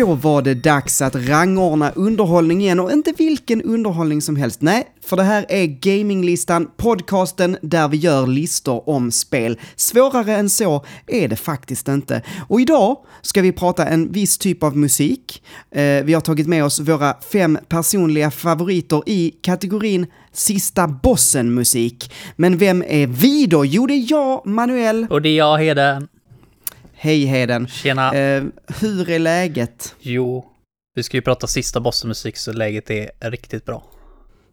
[0.00, 4.62] Då var det dags att rangordna underhållning igen och inte vilken underhållning som helst.
[4.62, 9.58] Nej, för det här är Gaminglistan, podcasten där vi gör listor om spel.
[9.76, 12.22] Svårare än så är det faktiskt inte.
[12.48, 15.42] Och idag ska vi prata en viss typ av musik.
[15.70, 22.12] Eh, vi har tagit med oss våra fem personliga favoriter i kategorin Sista bossen-musik.
[22.36, 23.64] Men vem är vi då?
[23.64, 25.06] Jo, det är jag, Manuel.
[25.10, 26.08] Och det är jag, Heden.
[27.06, 27.68] Hej Heden.
[27.68, 28.14] Tjena.
[28.14, 28.44] Eh,
[28.80, 29.94] hur är läget?
[30.00, 30.46] Jo,
[30.94, 33.84] vi ska ju prata sista bossenmusik så läget är riktigt bra.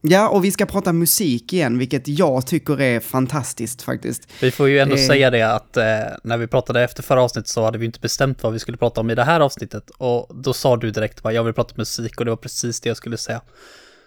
[0.02, 4.28] Ja, och vi ska prata musik igen, vilket jag tycker är fantastiskt faktiskt.
[4.42, 5.08] Vi får ju ändå Eh.
[5.08, 5.84] säga det att eh,
[6.24, 9.02] när vi pratade efter förra avsnittet så hade vi inte bestämt vad vi skulle prata
[9.02, 9.90] om i det här avsnittet.
[9.98, 12.90] Och då sa du direkt bara jag vill prata musik och det var precis det
[12.90, 13.42] jag skulle säga.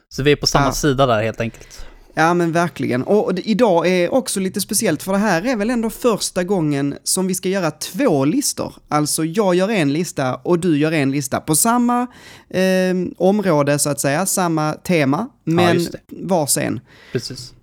[0.08, 0.72] Så vi är på samma Ja.
[0.72, 1.86] sida där helt enkelt.
[2.18, 3.02] Ja, men verkligen.
[3.02, 7.26] Och idag är också lite speciellt, för det här är väl ändå första gången som
[7.26, 8.74] vi ska göra två listor.
[8.88, 12.06] Alltså, jag gör en lista och du gör en lista på samma
[12.50, 15.98] eh, område, så att säga, samma tema, men just det.
[16.08, 16.80] varsin.
[17.12, 17.54] Precis.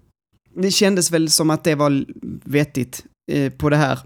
[0.55, 2.05] Det kändes väl som att det var
[2.43, 3.99] vettigt eh, på det här.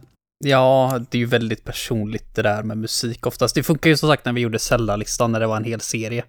[0.46, 3.56] Ja, det är ju väldigt personligt det där med musik oftast.
[3.56, 6.24] Det funkar ju som sagt när vi gjorde Zelda-listan när det var en hel serie.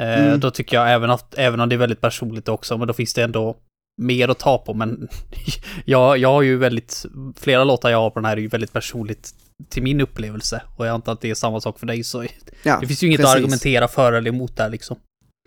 [0.00, 0.40] Eh, Mm.
[0.40, 3.14] Då tycker jag även att, även om det är väldigt personligt också, men då finns
[3.14, 3.56] det ändå
[4.02, 4.74] mer att ta på.
[4.74, 5.08] Men
[5.84, 7.04] jag, jag har ju väldigt,
[7.36, 9.34] flera låtar jag har på den här är ju väldigt personligt
[9.68, 10.62] till min upplevelse.
[10.76, 12.24] Och jag antar att det är samma sak för dig, så
[12.62, 13.30] Ja, det finns ju inget precis.
[13.30, 14.96] att argumentera för eller emot där liksom.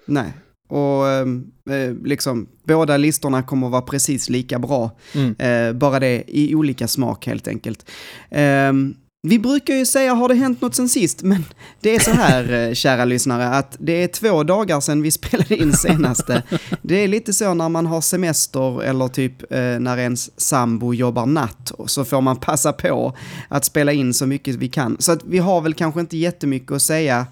[0.06, 0.34] Nej.
[0.70, 4.92] Och ehm, eh, liksom, båda listorna kommer att vara precis lika bra.
[5.16, 5.36] Mm.
[5.40, 7.90] Eh, bara det i olika smak helt enkelt.
[8.30, 8.96] Ehm,
[9.28, 11.46] vi brukar ju säga har det hänt något sen sist, men
[11.82, 15.56] det är så här, eh, kära lyssnare, att det är två dagar sedan vi spelade
[15.56, 16.44] in senaste.
[16.82, 21.26] Det är lite så när man har semester eller typ eh, när ens sambo jobbar
[21.26, 23.18] natt, och så får man passa på
[23.48, 24.96] att spela in så mycket vi kan.
[25.00, 27.28] Så att vi har väl kanske inte jättemycket att säga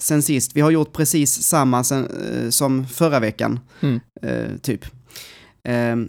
[0.00, 0.56] sen sist.
[0.56, 4.00] Vi har gjort precis samma sen, eh, som förra veckan, Mm.
[4.62, 4.84] typ.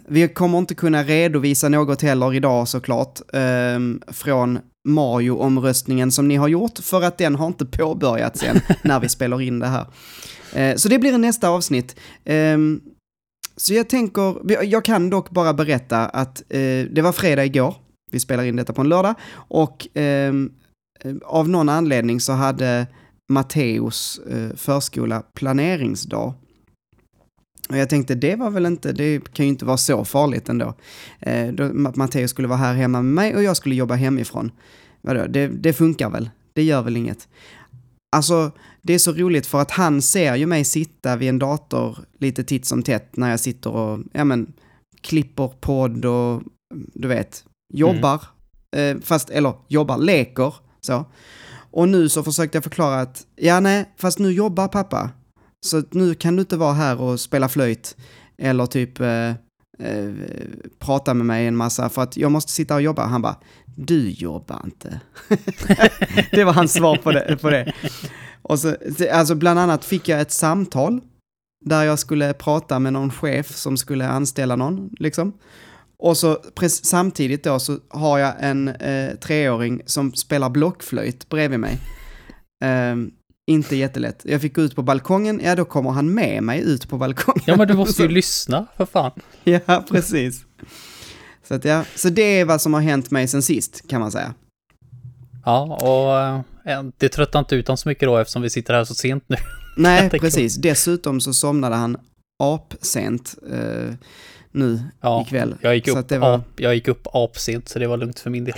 [0.08, 3.20] Vi kommer inte kunna redovisa något heller idag såklart
[4.12, 9.08] från Mario-omröstningen som ni har gjort för att den har inte påbörjats än när vi
[9.08, 9.86] spelar in det här.
[10.52, 11.96] Eh, så det blir nästa avsnitt.
[12.24, 12.80] Ehm,
[13.56, 16.58] så jag tänker, jag kan dock bara berätta att eh,
[16.90, 17.74] det var fredag igår,
[18.10, 20.52] vi spelar in detta på en lördag, och ehm,
[21.00, 22.86] eh, av någon anledning så hade
[23.32, 26.34] Matteus eh, förskola planeringsdag.
[27.68, 30.74] Och jag tänkte, det var väl inte, det kan ju inte vara så farligt ändå.
[31.20, 34.50] Eh, då, Ma- Matteus skulle vara här hemma med mig och jag skulle jobba hemifrån.
[35.00, 36.30] Vadå, det, det funkar väl?
[36.52, 37.28] Det gör väl inget?
[38.16, 38.50] Alltså,
[38.82, 42.44] det är så roligt för att han ser ju mig sitta vid en dator lite
[42.44, 44.52] titt som tätt när jag sitter och, ja men,
[45.00, 46.42] klipper podd och,
[46.94, 47.44] du vet,
[47.74, 48.22] jobbar.
[48.76, 51.04] Eh, fast, eller jobbar, leker, så.
[51.70, 55.10] Och nu så försökte jag förklara att, ja nej, fast nu jobbar pappa.
[55.66, 57.96] Så nu kan du inte vara här och spela flöjt
[58.38, 59.28] eller typ eh,
[59.78, 60.14] eh,
[60.78, 63.06] prata med mig en massa för att jag måste sitta och jobba.
[63.06, 63.36] Han bara,
[63.86, 65.00] du jobbar inte.
[66.30, 67.38] det var hans svar på det.
[67.40, 67.72] På det.
[68.42, 68.76] Och så,
[69.12, 71.00] alltså bland annat fick jag ett samtal
[71.64, 75.32] där jag skulle prata med någon chef som skulle anställa någon, liksom.
[75.98, 76.38] Och så
[76.68, 81.78] samtidigt då så har jag en eh, treåring som spelar blockflöjt bredvid mig.
[82.64, 83.10] Ehm,
[83.46, 84.22] inte jättelätt.
[84.24, 87.44] Jag fick gå ut på balkongen, ja då kommer han med mig ut på balkongen.
[87.46, 89.20] Ja, men du måste ju lyssna, för fan.
[89.44, 90.44] Ja, precis.
[91.48, 94.12] Så, att, ja, så det är vad som har hänt mig sen sist, kan man
[94.12, 94.34] säga.
[95.44, 96.18] Ja, och
[96.70, 99.24] eh, det tröttar inte ut honom så mycket då eftersom vi sitter här så sent
[99.26, 99.36] nu.
[99.76, 100.56] Nej, precis.
[100.56, 101.96] Dessutom så somnade han
[102.42, 103.94] apsent eh,
[104.52, 105.54] nu Ja, ikväll.
[105.60, 108.44] jag gick, upp var- ap, jag gick upp apsent så det var lugnt för min
[108.44, 108.56] del.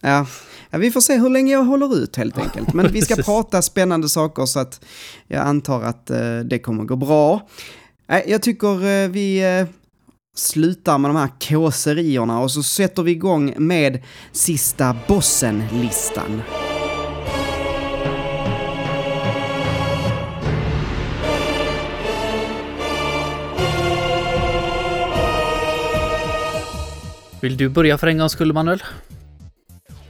[0.00, 0.26] Ja.
[0.70, 2.74] ja, vi får se hur länge jag håller ut helt enkelt.
[2.74, 4.80] Men vi ska prata spännande saker så att
[5.26, 7.48] jag antar att eh, det kommer gå bra.
[8.06, 9.66] Nej, jag tycker eh, vi eh,
[10.40, 14.02] slutar med de här kåserierna och så sätter vi igång med
[14.32, 16.42] sista bossen-listan.
[27.40, 28.82] Vill du börja för en gångs skull, Manuel?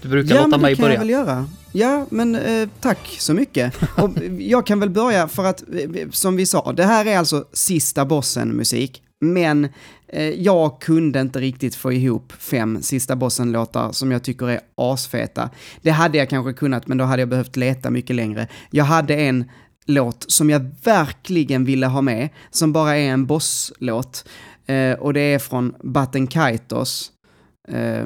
[0.02, 0.94] Du brukar Ja, låta men det mig kan börja.
[0.94, 1.46] jag väl göra.
[1.72, 3.74] Ja, men eh, tack så mycket.
[3.96, 7.44] Och jag kan väl börja för att, eh, som vi sa, det här är alltså
[7.52, 9.02] sista bossen-musik.
[9.20, 9.68] Men
[10.08, 15.50] eh, jag kunde inte riktigt få ihop fem sista bossen-låtar som jag tycker är asfeta.
[15.82, 18.48] Det hade jag kanske kunnat, men då hade jag behövt leta mycket längre.
[18.70, 19.50] Jag hade en
[19.86, 24.28] låt som jag verkligen ville ha med, som bara är en bosslåt.
[24.66, 27.12] Eh, och det är från Batten Kaitos.
[27.68, 28.04] Eh,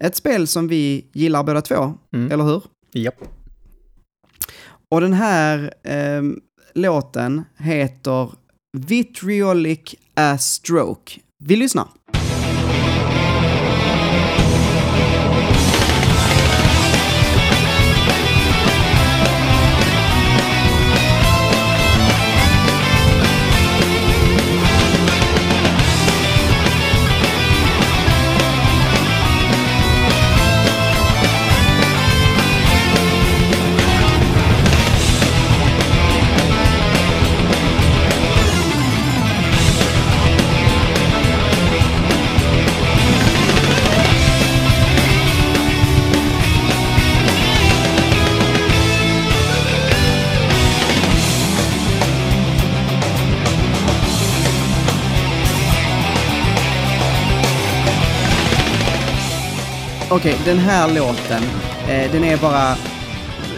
[0.00, 2.32] ett spel som vi gillar båda två, Mm.
[2.32, 2.62] eller hur?
[2.94, 3.14] Japp.
[4.90, 6.22] Och den här eh,
[6.74, 8.30] låten heter
[8.72, 11.18] Vitriolic A Stroke.
[11.38, 11.88] Vi lyssnar.
[60.12, 61.42] Okej, den här låten,
[61.88, 62.76] eh, den är bara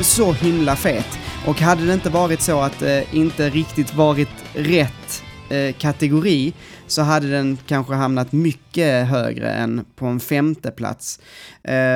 [0.01, 1.19] så himla fet.
[1.47, 6.53] Och hade det inte varit så att det eh, inte riktigt varit rätt eh, kategori
[6.87, 11.21] så hade den kanske hamnat mycket högre än på en femte plats.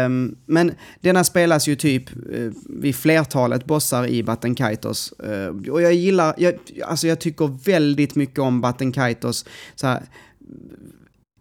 [0.06, 5.12] Um, men denna spelas ju typ uh, vid flertalet bossar i Batten Kaitos.
[5.26, 6.54] Uh, och jag gillar, jag,
[6.84, 9.44] alltså jag tycker väldigt mycket om Batten Kaitos.
[9.74, 10.02] Så här,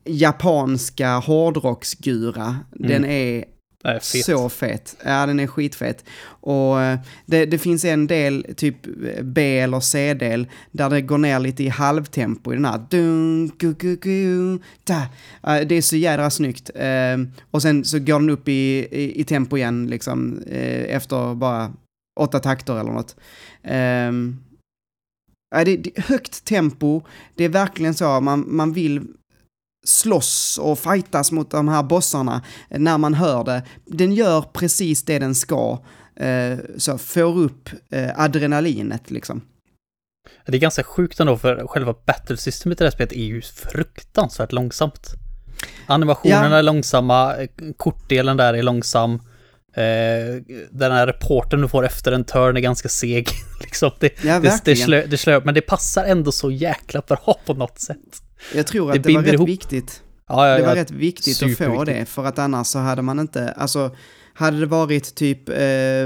[0.06, 2.58] japanska hårdrocksgura.
[2.80, 2.90] Mm.
[2.90, 3.46] Den är
[3.86, 4.96] Nej, så fet.
[5.06, 6.06] Ja, den är skitfet.
[6.26, 8.76] Och eh, det, det, finns en del, typ
[9.22, 12.86] B eller C-del, där det går ner lite i halvtempo i den här.
[12.90, 15.08] Dun, gu, gu, gu, da.
[15.42, 16.70] Det är så jädra snyggt.
[16.76, 21.36] Ehm, och sen så går den upp i, i, i tempo igen, liksom, eh, efter
[21.36, 21.74] bara
[22.20, 23.16] åtta takter eller något.
[23.64, 24.38] Ehm,
[25.66, 27.02] det är högt tempo,
[27.36, 29.08] det är verkligen så, man, man vill
[29.86, 33.64] slåss och fightas mot de här bossarna när man hör det.
[33.86, 35.80] Den gör precis det den ska,
[36.16, 39.42] eh, så får upp eh, adrenalinet liksom.
[40.46, 44.52] Det är ganska sjukt ändå för själva battlesystemet i det här spelet är ju fruktansvärt
[44.52, 45.08] långsamt.
[45.88, 46.58] Animationerna ja.
[46.58, 47.36] är långsamma,
[47.78, 49.14] kortdelen där är långsam.
[49.76, 50.42] Eh,
[50.72, 53.30] den här reporten du får efter en turn är ganska seg.
[53.62, 57.40] liksom det, ja, det, det, slö, det slö, men det passar ändå så jäkla bra
[57.46, 58.22] på något sätt.
[58.56, 59.50] Jag tror att det, det var rätt ihop.
[59.50, 60.02] viktigt.
[60.28, 63.20] Ja, ja, det var rätt viktigt att få det, för att annars så hade man
[63.20, 63.96] inte, alltså,
[64.34, 65.56] hade det varit typ, eh,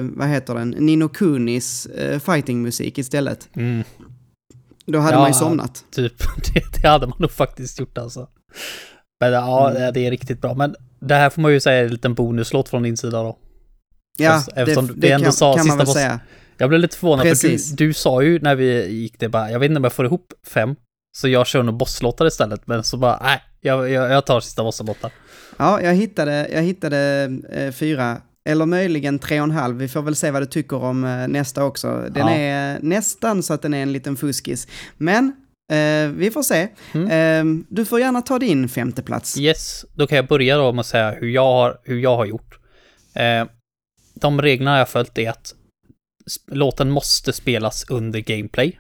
[0.02, 3.50] vad heter den, Nino Kunis eh, fightingmusik istället.
[3.54, 3.84] Mm.
[4.86, 5.86] Då hade ja, man ju somnat.
[5.92, 6.14] Typ,
[6.54, 8.28] det, det, hade man nog faktiskt gjort alltså.
[9.20, 9.94] Men ja, mm.
[9.94, 10.54] det är riktigt bra.
[10.54, 13.38] Men det här får man ju säga är en liten bonuslåt från din sida då.
[14.18, 16.20] Ja, Eftersom det, det kan, sa kan man väl säga.
[16.58, 17.70] Jag blev lite förvånad, Precis.
[17.70, 19.94] för du, du sa ju när vi gick det bara, jag vet inte om jag
[19.94, 20.76] får ihop fem,
[21.18, 24.64] så jag kör nog bosslåtar istället, men så bara, nej, jag, jag, jag tar sista
[24.64, 25.12] bosslåtar.
[25.58, 29.78] Ja, jag hittade, jag hittade eh, fyra, eller möjligen tre och en halv.
[29.78, 32.08] Vi får väl se vad du tycker om eh, nästa också.
[32.12, 32.34] Den ja.
[32.34, 34.68] är nästan så att den är en liten fuskis.
[34.98, 35.26] Men
[35.72, 36.68] eh, vi får se.
[36.94, 37.08] Mm.
[37.10, 39.38] Eh, du får gärna ta din femte plats.
[39.38, 42.26] Yes, då kan jag börja då med att säga hur jag har, hur jag har
[42.26, 42.60] gjort.
[43.14, 43.48] Eh,
[44.14, 45.54] de reglerna jag har följt är att
[46.52, 48.80] låten måste spelas under gameplay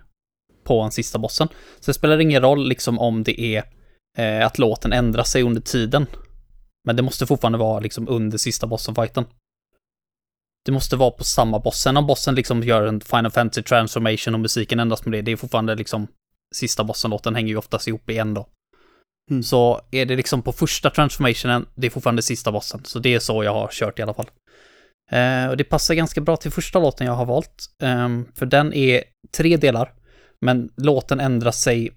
[0.70, 1.48] på den sista bossen.
[1.80, 3.64] Så det spelar ingen roll liksom om det är
[4.18, 6.06] eh, att låten ändrar sig under tiden.
[6.86, 9.26] Men det måste fortfarande vara liksom under sista bossen-fighten.
[10.66, 11.82] Det måste vara på samma boss.
[11.82, 15.32] Sen om bossen liksom gör en Final Fantasy transformation och musiken ändras med det, det
[15.32, 16.08] är fortfarande liksom
[16.56, 18.48] sista bossen-låten hänger ju oftast ihop igen då.
[19.32, 19.44] Mm.
[19.44, 22.82] Så är det liksom på första transformationen, det är fortfarande sista bossen.
[22.84, 24.30] Så det är så jag har kört i alla fall.
[25.12, 27.66] Eh, och det passar ganska bra till första låten jag har valt.
[27.84, 29.04] Eh, för den är
[29.38, 29.94] tre delar.
[30.42, 31.92] Men låten ändrar sig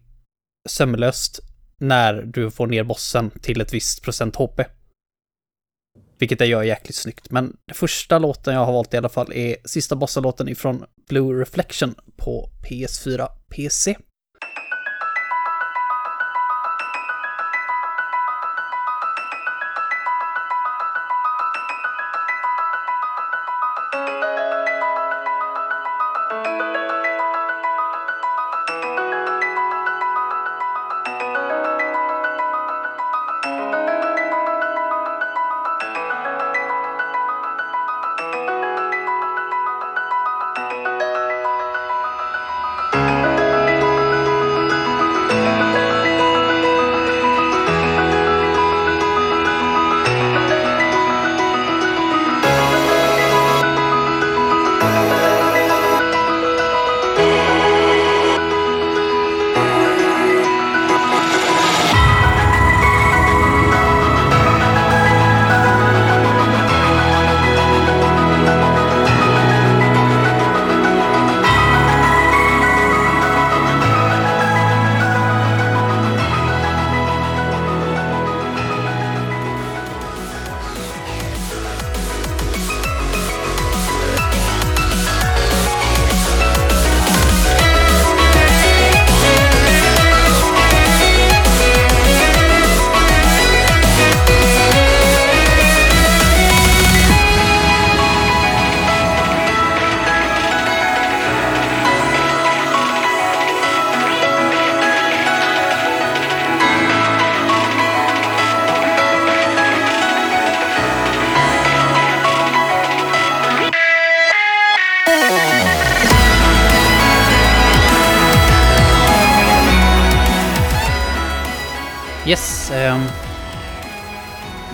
[0.68, 1.40] sömlöst
[1.78, 4.60] när du får ner bossen till ett visst procent HP.
[6.18, 7.30] Vilket det gör jäkligt snyggt.
[7.30, 11.40] Men den första låten jag har valt i alla fall är sista bossalåten ifrån Blue
[11.40, 13.96] Reflection på PS4 PC.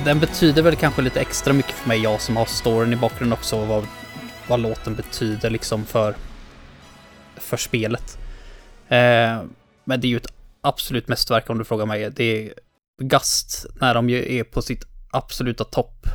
[0.09, 3.39] Den betyder väl kanske lite extra mycket för mig, jag som har storyn i bakgrunden
[3.39, 3.87] också, vad,
[4.49, 6.15] vad låten betyder liksom för,
[7.37, 8.19] för spelet.
[8.89, 9.43] Eh,
[9.85, 12.11] men det är ju ett absolut mästerverk om du frågar mig.
[12.11, 12.55] Det är
[13.03, 16.07] Gast när de ju är på sitt absoluta topp.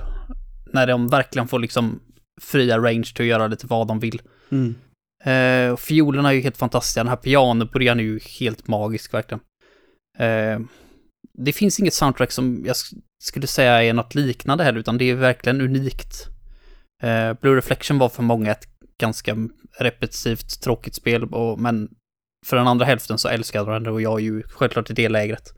[0.73, 1.99] När de verkligen får liksom
[2.41, 4.21] fria range till att göra lite vad de vill.
[4.51, 4.75] Mm.
[5.23, 6.99] Eh, fiolerna är ju helt fantastiska.
[6.99, 9.41] Den här pianobörjan är ju helt magisk verkligen.
[10.17, 10.59] Eh,
[11.33, 12.75] det finns inget soundtrack som jag
[13.23, 16.27] skulle säga är något liknande heller, utan det är verkligen unikt.
[17.03, 18.67] Eh, Blue Reflection var för många ett
[18.99, 19.35] ganska
[19.79, 21.89] repetitivt, tråkigt spel, och, men
[22.45, 25.09] för den andra hälften så älskade de det och jag är ju självklart i det
[25.09, 25.53] lägret.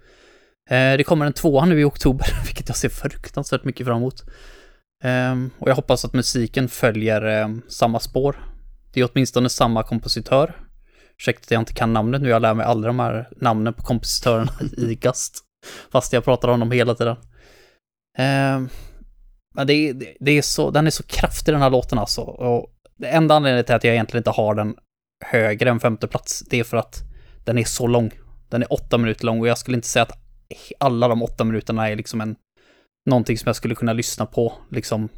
[0.69, 4.23] Eh, det kommer en tvåa nu i oktober, vilket jag ser fruktansvärt mycket fram emot.
[5.03, 8.35] Eh, och jag hoppas att musiken följer ehm, samma spår.
[8.93, 10.55] Det är åtminstone samma kompositör.
[11.17, 13.83] Ursäkta att jag inte kan namnet nu, jag lär mig aldrig de här namnen på
[13.83, 15.41] kompositörerna i Gast.
[15.91, 17.15] Fast jag pratar om dem hela tiden.
[18.15, 18.69] Ehm,
[19.55, 22.21] Men det, är- det, det är så, den är så kraftig den här låten alltså.
[22.21, 24.75] Och det enda anledningen till att jag egentligen inte har den
[25.25, 27.03] högre än femte plats, det är för att
[27.45, 28.11] den är så lång.
[28.49, 30.17] Den är åtta minuter lång och jag skulle inte säga att
[30.79, 32.35] alla de åtta minuterna är liksom en
[33.09, 35.09] någonting som jag skulle kunna lyssna på, liksom,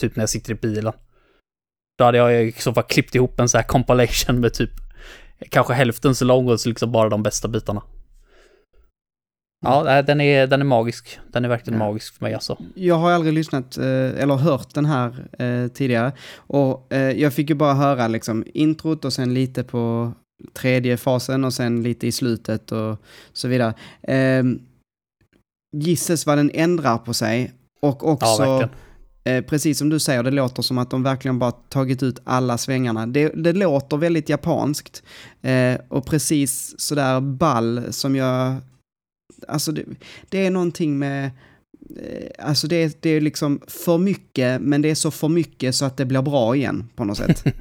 [0.00, 0.92] typ när jag sitter i bilen.
[1.98, 4.70] Då hade jag i så fall klippt ihop en så här compilation med typ
[5.50, 7.82] kanske hälften så lång och så liksom bara de bästa bitarna.
[9.62, 11.18] Ja, den är, den är magisk.
[11.32, 11.86] Den är verkligen Ja.
[11.86, 12.58] magisk för mig alltså.
[12.74, 13.84] Jag har aldrig lyssnat eh,
[14.22, 16.12] eller hört den här eh, tidigare.
[16.36, 20.12] Och eh, jag fick ju bara höra liksom introt och sen lite på
[20.52, 22.96] tredje fasen och sen lite i slutet och
[23.32, 23.74] så vidare.
[25.76, 27.52] Gisses vad den ändrar på sig.
[27.82, 28.68] Och Ja, också,
[29.24, 32.58] eh, precis som du säger, det låter som att de verkligen bara tagit ut alla
[32.58, 33.06] svängarna.
[33.06, 35.02] Det, det låter väldigt japanskt.
[35.88, 38.56] Och precis sådär ball som jag...
[39.48, 39.84] Alltså det,
[40.28, 41.24] det är någonting med...
[42.02, 45.74] eh, Alltså det, är- det är liksom för mycket, men det är så för mycket
[45.74, 47.44] så att det blir bra igen på något sätt.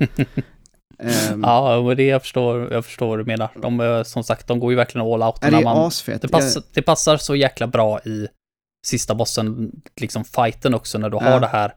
[1.03, 3.49] Ehm, Ja, men det jag förstår, jag förstår vad du menar.
[3.61, 5.35] De, är, som sagt, de går ju verkligen all out.
[5.41, 6.21] ja, det när är man, asfett.
[6.21, 8.27] det, passar, det passar så jäkla bra i
[8.88, 9.71] sista bossen,
[10.01, 11.23] liksom fighten också, när du Ja.
[11.31, 11.73] har det här.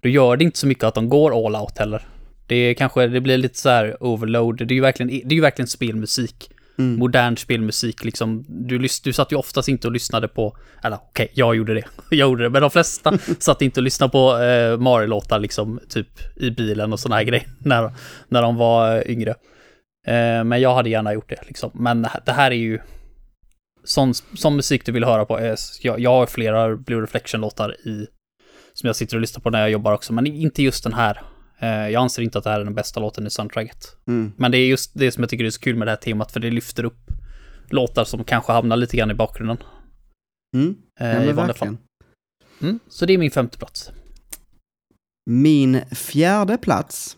[0.00, 2.06] Du gör det inte så mycket att de går all out heller.
[2.46, 4.58] Det är kanske, det blir lite så här overload.
[4.58, 6.50] Det är ju verkligen, det är ju verkligen spelmusik.
[6.78, 6.98] Mm.
[6.98, 8.44] Modern spelmusik liksom.
[8.48, 11.84] Du, du satt ju oftast inte och lyssnade på, eller okej, jag gjorde det.
[12.10, 16.08] jag gjorde det, men de flesta satt inte och lyssnade på eh, Mario-låtar liksom, typ
[16.36, 17.92] i bilen och såna här grejer, när,
[18.28, 19.30] när de var eh, yngre.
[20.06, 21.70] Eh, men jag hade gärna gjort det liksom.
[21.74, 22.78] Men det här är ju
[23.84, 25.38] sån, sån musik du vill höra på.
[25.38, 28.06] Eh, Jag, jag har flera Blue Reflection-låtar i
[28.74, 31.22] som jag sitter och lyssnar på när jag jobbar också, men inte just den här.
[31.62, 33.96] Eh, Jag anser inte att det här är den bästa låten i soundtracket.
[34.06, 34.32] Mm.
[34.36, 36.32] Men det är just det som jag tycker är så kul med det här temat,
[36.32, 37.10] för det lyfter upp
[37.68, 39.56] låtar som kanske hamnar lite grann i bakgrunden.
[40.56, 40.74] Mm.
[41.00, 41.76] Eh, Ja, I vanliga fall.
[42.62, 43.90] Mm, så det är min femte plats.
[45.30, 47.16] Min fjärde plats.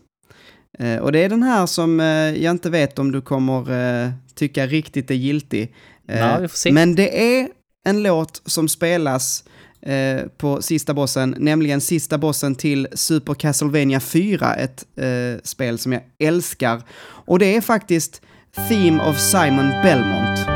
[0.78, 1.98] Eh, och det är den här som
[2.38, 5.74] jag inte vet om du kommer tycka riktigt är giltig.
[6.06, 6.72] Ja, vi får se.
[6.72, 7.48] Men det är
[7.86, 9.44] en låt som spelas
[9.86, 15.92] eh, på sista bossen, nämligen sista bossen till Super Castlevania 4, ett eh, spel som
[15.92, 16.82] jag älskar.
[17.02, 18.22] Och det är faktiskt
[18.68, 20.53] Theme of Simon Belmont.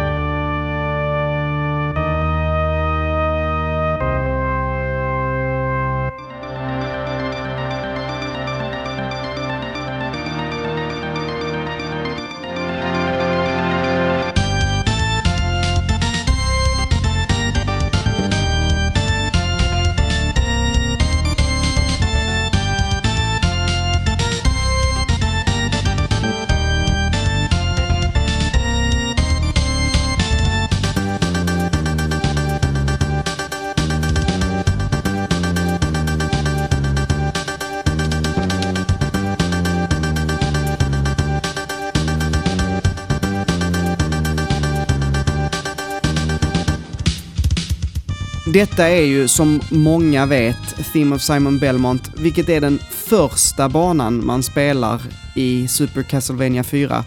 [48.52, 54.26] Detta är ju som många vet Theme of Simon Belmont, vilket är den första banan
[54.26, 55.02] man spelar
[55.34, 57.04] i Super Castlevania 4.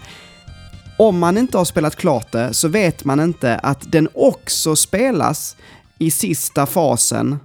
[0.98, 5.56] Om man inte har spelat klart det så vet man inte att den också spelas
[5.98, 7.38] i sista fasen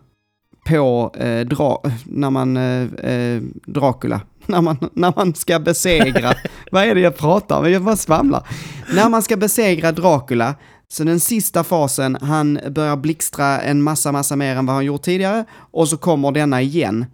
[0.67, 4.21] på eh, dra när man, eh, eh, Dracula.
[4.45, 6.33] När man, när man ska besegra,
[6.71, 7.71] vad är det jag pratar om?
[7.71, 8.47] Jag bara svamlar.
[8.93, 10.55] När man ska besegra Dracula,
[10.93, 15.01] så den sista fasen, han börjar blixtra en massa, massa mer än vad han gjort
[15.01, 17.05] tidigare och så kommer denna igen.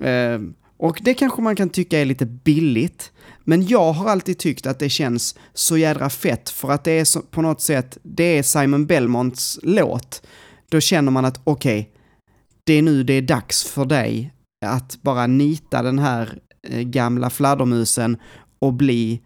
[0.00, 0.40] Eh,
[0.76, 3.12] Och det kanske man kan tycka är lite billigt,
[3.44, 7.04] men jag har alltid tyckt att det känns så jädra fett för att det är
[7.04, 10.22] så, på något sätt, det är Simon Belmonts låt.
[10.70, 11.92] Då känner man att okej, okay,
[12.64, 14.32] det är nu det är dags för dig
[14.66, 18.16] att bara nita den här eh, gamla fladdermusen
[18.58, 19.20] och bli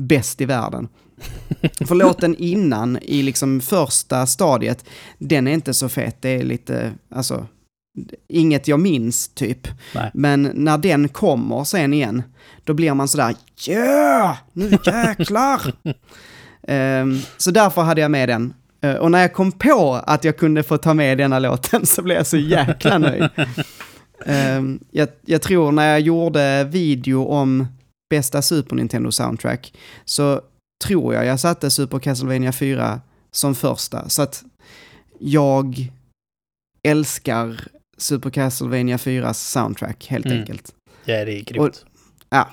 [0.00, 0.88] bäst i världen.
[1.86, 4.84] För låten innan, i liksom första stadiet,
[5.18, 6.16] den är inte så fet.
[6.20, 7.46] Det är lite, alltså,
[8.28, 9.68] inget jag minns typ.
[9.94, 10.10] Nej.
[10.14, 12.22] Men när den kommer sen igen,
[12.64, 13.34] då blir man sådär,
[13.66, 15.72] ja, yeah, nu jäklar!
[16.68, 18.54] um, så därför hade jag med den.
[18.84, 22.02] Uh, och när jag kom på att jag kunde få ta med denna låten så
[22.02, 23.28] blev jag så jäkla nöjd.
[24.26, 27.66] um, jag, jag tror när jag gjorde video om
[28.10, 29.74] bästa Super Nintendo soundtrack
[30.04, 30.40] så
[30.82, 34.08] tror jag jag satte Super Castlevania 4 som första.
[34.08, 34.44] Så att
[35.18, 35.90] jag
[36.82, 37.60] älskar
[37.96, 40.38] Super Castlevania 4s soundtrack helt mm.
[40.38, 40.74] enkelt.
[41.04, 41.60] Ja, det är grymt.
[41.60, 41.88] Och,
[42.30, 42.48] ja.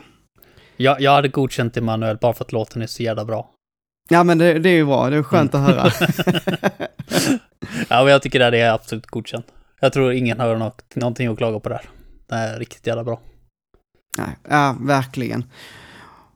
[0.77, 3.49] Jag, jag hade godkänt Emanuel bara för att låten är så jävla bra.
[4.09, 5.09] Ja, men det, det är ju bra.
[5.09, 5.65] Det är skönt mm.
[5.65, 5.91] att höra.
[7.89, 9.45] ja, men jag tycker det är absolut godkänt.
[9.79, 11.89] Jag tror ingen har något, någonting att klaga på där.
[12.27, 13.19] Det är riktigt jävla bra.
[14.17, 15.43] Nej, ja, verkligen.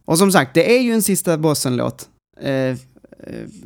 [0.06, 2.10] Och som sagt, det är ju en sista bossen-låt.
[2.42, 2.76] Eh, eh,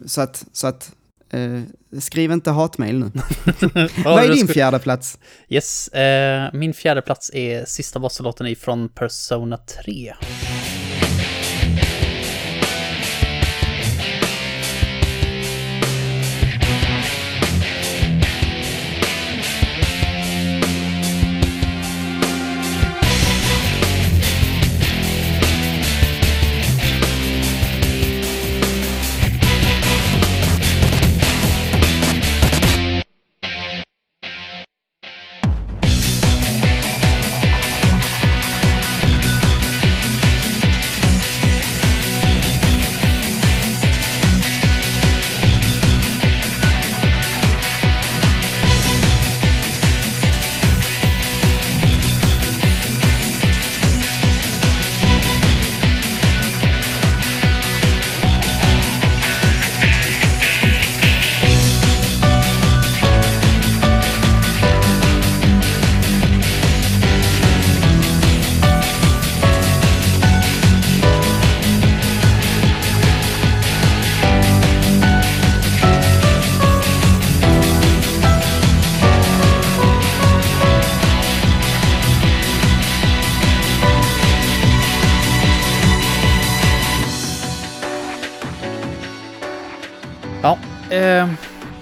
[0.05, 0.91] så att, så att
[1.29, 1.61] eh,
[1.99, 3.11] skriv inte hatmejl nu.
[4.03, 5.19] Vad är din fjärde plats?
[5.49, 10.13] Yes, eh, min fjärde plats är sista bosslåten från Persona 3.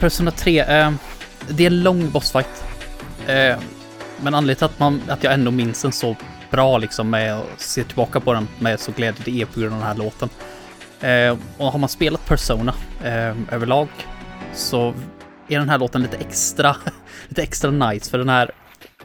[0.06, 0.92] Persona 3, eh,
[1.50, 2.64] det är en lång bossfight.
[3.28, 3.58] Eh,
[4.22, 6.16] men anledningen till att, man, att jag ändå minns den så
[6.52, 9.74] bra liksom med att se tillbaka på den med så glädje, det är på grund
[9.74, 10.30] av den här låten.
[11.00, 13.88] Eh, och har man spelat Persona eh, överlag
[14.54, 14.94] så
[15.48, 16.76] är den här låten lite extra,
[17.28, 18.52] lite extra nice för den här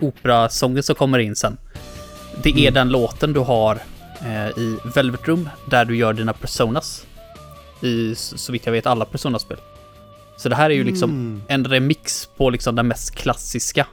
[0.00, 1.58] operasången som kommer in sen.
[2.42, 2.74] Det är mm.
[2.74, 3.78] den låten du har
[4.26, 7.06] eh, i Velvet Room där du gör dina personas.
[7.82, 9.58] I så vitt jag vet alla Persona-spel.
[10.40, 11.42] Så det här är ju liksom mm.
[11.48, 13.86] en remix på liksom den mest klassiska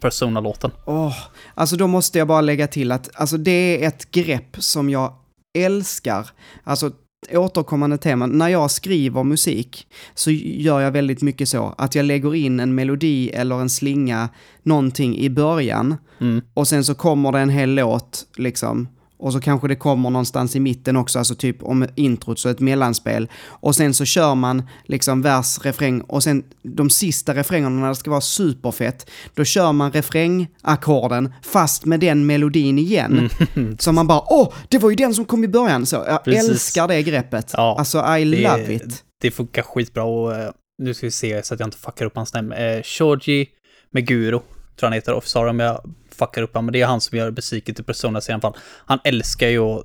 [0.00, 0.70] Persona-låten.
[0.84, 1.16] Oh,
[1.54, 5.12] alltså då måste jag bara lägga till att alltså det är ett grepp som jag
[5.58, 6.30] älskar.
[6.64, 6.90] Alltså
[7.32, 8.30] återkommande teman.
[8.30, 12.74] När jag skriver musik så gör jag väldigt mycket så att jag lägger in en
[12.74, 14.28] melodi eller en slinga,
[14.62, 16.42] någonting i början mm.
[16.54, 20.56] och sen så kommer det en hel låt liksom och så kanske det kommer någonstans
[20.56, 23.28] i mitten också, alltså typ om introt, så ett mellanspel.
[23.46, 27.94] Och sen så kör man liksom vers, refräng och sen de sista refrängerna när det
[27.94, 33.30] ska vara superfett, då kör man refrängackorden fast med den melodin igen.
[33.54, 33.78] Mm.
[33.78, 35.86] Så man bara, åh, det var ju den som kom i början.
[35.86, 36.50] Så jag Precis.
[36.50, 37.50] älskar det greppet.
[37.56, 39.04] Ja, alltså I det, love it.
[39.20, 40.36] Det funkar skitbra och uh,
[40.78, 42.52] nu ska vi se så att jag inte fuckar upp hans namn.
[42.52, 43.48] Uh, Shoji
[43.90, 44.42] Meguro,
[44.76, 47.74] tror han heter, sorry om jag fuckar upp men det är han som gör musiken
[47.74, 48.56] till Persona i alla fall.
[48.86, 49.84] Han älskar ju att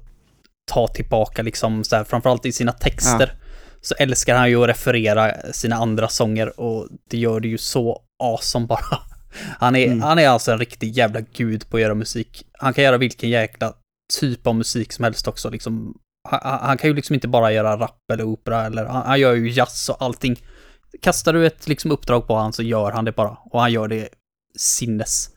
[0.72, 3.34] ta tillbaka liksom så här, framförallt i sina texter.
[3.34, 3.48] Ja.
[3.82, 8.02] Så älskar han ju att referera sina andra sånger och det gör det ju så
[8.24, 9.00] awesome bara.
[9.60, 10.02] Han är, mm.
[10.02, 12.46] han är alltså en riktig jävla gud på att göra musik.
[12.60, 13.74] Han kan göra vilken jäkla
[14.20, 15.98] typ av musik som helst också liksom.
[16.30, 19.34] Han, han kan ju liksom inte bara göra rap eller opera eller han, han gör
[19.34, 20.36] ju jazz och allting.
[21.02, 23.88] Kastar du ett liksom uppdrag på han så gör han det bara och han gör
[23.88, 24.10] det
[24.56, 25.30] sinnes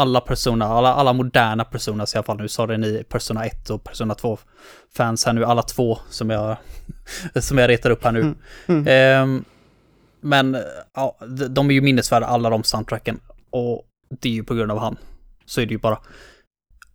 [0.00, 3.84] alla Persona, alla, alla moderna Personas i alla fall nu, det ni Persona 1 och
[3.84, 4.38] Persona 2
[4.96, 6.56] fans här nu, alla två som jag,
[7.34, 8.20] som jag retar upp här nu.
[8.20, 8.36] Mm.
[8.66, 9.22] Mm.
[9.22, 9.44] Um,
[10.20, 10.56] men
[10.94, 13.84] ja, de är ju minnesvärda alla de soundtracken och
[14.20, 14.96] det är ju på grund av han.
[15.46, 15.98] Så är det ju bara.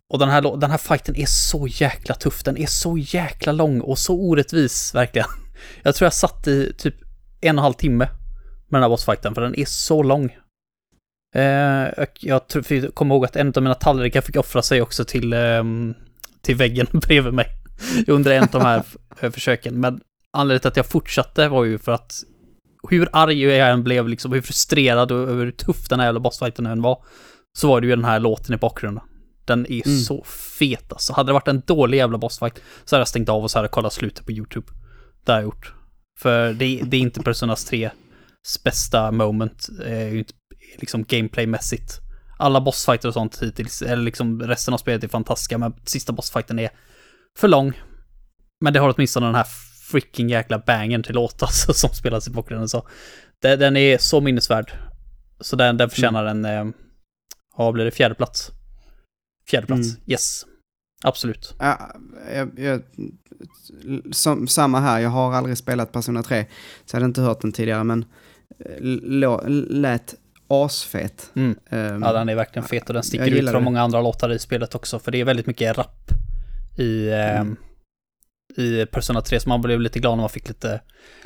[0.08, 3.80] Och den här, den här fighten är så jäkla tuff, den är så jäkla lång
[3.80, 5.28] och så orättvis verkligen.
[5.82, 6.94] Jag tror jag satt i typ
[7.40, 8.08] en och en halv timme
[8.68, 10.36] med den här bossfighten, för den är så lång.
[11.36, 15.32] Eh, jag tror, kommer ihåg att en av mina tallrikar fick offra sig också till,
[15.32, 15.64] eh,
[16.42, 17.46] till väggen bredvid mig
[18.06, 18.82] under en av de här
[19.30, 19.80] försöken.
[19.80, 20.00] Men
[20.32, 22.12] anledningen till att jag fortsatte var ju för att
[22.90, 26.66] hur arg jag än blev, liksom, hur frustrerad och hur tuff den här jävla bossfighten
[26.66, 27.04] än var,
[27.58, 29.04] så var det ju den här låten i bakgrunden.
[29.44, 29.98] Den är mm.
[29.98, 30.24] så
[30.58, 31.12] fet alltså.
[31.12, 33.64] Hade det varit en dålig jävla bossfight så hade jag stängt av och så hade
[33.64, 34.66] jag kollat slutet på YouTube.
[35.24, 35.74] Det har jag gjort.
[36.18, 37.90] För det, det är inte Personas 3s
[38.64, 40.24] bästa moment, eh,
[40.78, 42.00] liksom gameplaymässigt.
[42.38, 46.58] Alla bossfighter och sånt hittills, eller liksom resten av spelet är fantastiska, men sista bossfighten
[46.58, 46.70] är
[47.38, 47.72] för lång.
[48.60, 49.46] Men det har åtminstone den här
[49.90, 52.68] freaking jäkla bangen till låt alltså, som spelas i bakgrunden.
[52.68, 52.88] Så
[53.40, 54.72] den är så minnesvärd.
[55.40, 56.44] Så den, den förtjänar mm.
[56.44, 56.74] en, eh,
[57.56, 58.50] vad blir det, fjärde plats.
[59.50, 60.00] Fjärde plats, mm.
[60.06, 60.46] yes.
[61.02, 61.54] Absolut.
[61.58, 61.96] Ja,
[62.34, 62.82] jag, jag,
[64.12, 66.46] som, samma här, jag har aldrig spelat Persona 3,
[66.84, 68.04] så jag hade inte hört den tidigare, men
[69.68, 70.14] lät
[70.48, 71.30] asfet.
[71.34, 71.58] Mm.
[71.70, 73.64] Um, ja, den är verkligen fet och den sticker ut från det.
[73.64, 76.10] många andra låtar i spelet också, för det är väldigt mycket rap
[76.76, 77.56] i, mm.
[78.56, 80.80] eh, i Persona 3, så man blev lite glad när man fick lite,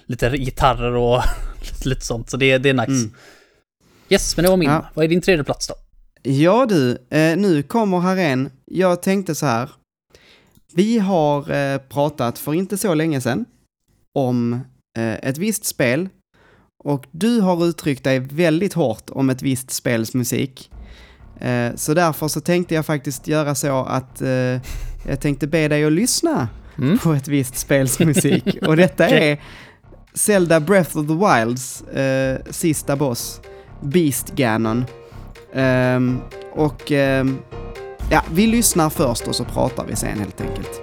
[0.07, 1.23] lite gitarrer och
[1.85, 2.93] lite sånt, så det, det är nice.
[2.93, 3.15] Mm.
[4.09, 4.71] Yes, men det var min.
[4.71, 4.87] Ja.
[4.95, 5.75] Vad är din tredje plats då?
[6.23, 8.51] Ja du, eh, nu kommer här en.
[8.65, 9.71] Jag tänkte så här.
[10.75, 13.45] Vi har eh, pratat för inte så länge sedan
[14.15, 14.53] om
[14.99, 16.09] eh, ett visst spel
[16.85, 20.71] och du har uttryckt dig väldigt hårt om ett visst spels musik.
[21.41, 24.61] Eh, så därför så tänkte jag faktiskt göra så att eh,
[25.07, 26.99] jag tänkte be dig att lyssna mm.
[26.99, 28.59] på ett visst spels musik.
[28.67, 29.41] Och detta är
[30.15, 33.41] Zelda Breath of the Wilds eh, sista boss,
[33.81, 34.85] Beast Ganon.
[35.55, 36.21] Um,
[36.53, 37.39] och um,
[38.11, 40.81] ja, vi lyssnar först och så pratar vi sen helt enkelt.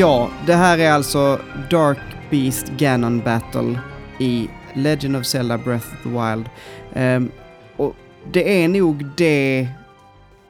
[0.00, 1.98] Ja, det här är alltså Dark
[2.30, 3.80] Beast Ganon Battle
[4.18, 6.48] i Legend of Zelda Breath of the Wild.
[6.94, 7.30] Um,
[7.76, 7.96] och
[8.32, 9.68] det är nog det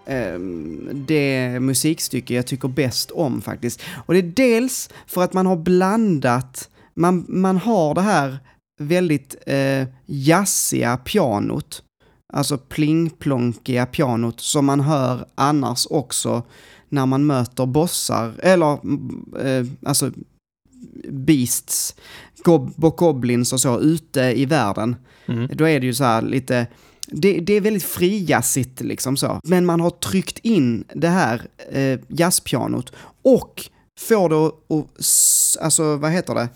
[0.07, 3.83] ehm, det musikstycke jag tycker bäst om faktiskt.
[4.07, 8.39] Och det är dels för att man har blandat, man, man har det här
[8.81, 11.83] väldigt eh, jazziga pianot,
[12.33, 16.43] alltså plingplonkiga pianot som man hör annars också
[16.91, 18.73] när man möter bossar, eller
[19.47, 20.11] eh, alltså
[21.09, 21.95] beasts,
[22.43, 24.97] gob goblins och så ute i världen.
[25.27, 25.51] Mm.
[25.53, 26.67] Då är det ju så här lite,
[27.07, 29.41] det, det är väldigt frijazzigt liksom så.
[29.45, 33.63] Men man har tryckt in det här eh, jazzpianot och
[34.01, 34.87] får det att,
[35.65, 36.49] alltså vad heter det,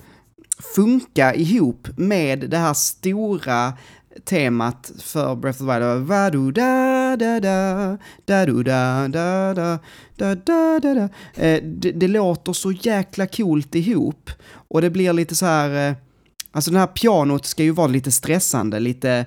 [0.74, 3.72] funka ihop med det här stora
[4.24, 6.06] temat för Breath of the Wild.
[6.06, 9.78] Vadu da da da da du da da da
[10.16, 11.08] da da da da.
[11.42, 11.62] Eh,
[11.94, 14.30] det, låter så jäkla coolt ihop
[14.68, 15.96] och det blir lite så här, eh,
[16.52, 19.26] alltså det här pianot ska ju vara lite stressande, lite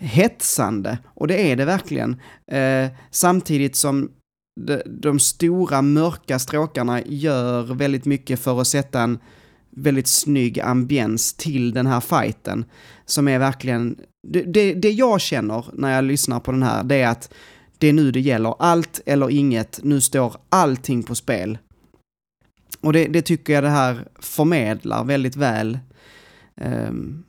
[0.00, 2.20] hetsande och det är det verkligen.
[2.52, 4.10] Eh, samtidigt som
[4.60, 9.18] de, de stora mörka stråkarna gör väldigt mycket för att sätta en
[9.76, 12.64] väldigt snygg ambiens till den här fighten.
[13.06, 16.96] Som är verkligen, det, det, det, jag känner när jag lyssnar på den här, det
[16.96, 17.32] är att
[17.78, 18.54] det är nu det gäller.
[18.58, 21.58] Allt eller inget, nu står allting på spel.
[22.80, 25.78] Och det, det tycker jag det här förmedlar väldigt väl.
[26.60, 27.24] Um,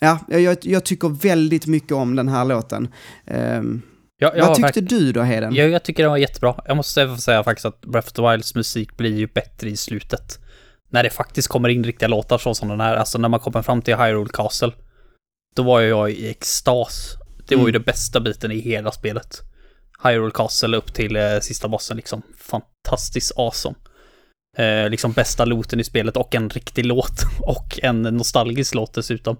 [0.00, 2.88] ja, jag, jag, tycker väldigt mycket om den här låten.
[3.26, 3.82] Um,
[4.18, 5.54] ja, vad tyckte du då, Heden?
[5.54, 6.60] Ja, jag tycker den var jättebra.
[6.66, 10.38] Jag måste säga faktiskt att Breath of the Wilds musik blir ju bättre i slutet
[10.88, 13.62] när det faktiskt kommer in riktiga låtar så som den här, alltså när man kommer
[13.62, 14.72] fram till Hyrule Castle,
[15.56, 17.16] då var jag i extas.
[17.48, 17.72] Det var ju mm.
[17.72, 19.42] den bästa biten i hela spelet.
[20.04, 22.22] Hyrule Castle upp till eh, sista bossen liksom.
[22.38, 23.76] Fantastiskt awesome.
[24.56, 29.36] Eh, liksom bästa looten i spelet och en riktig låt och en nostalgisk låt dessutom.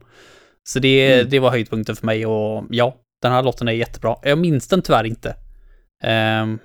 [0.68, 1.30] Så det, Mm.
[1.30, 4.16] det var höjdpunkten för mig och ja, den här låten är jättebra.
[4.22, 5.36] Jag minns den tyvärr inte.
[6.02, 6.58] Ehm,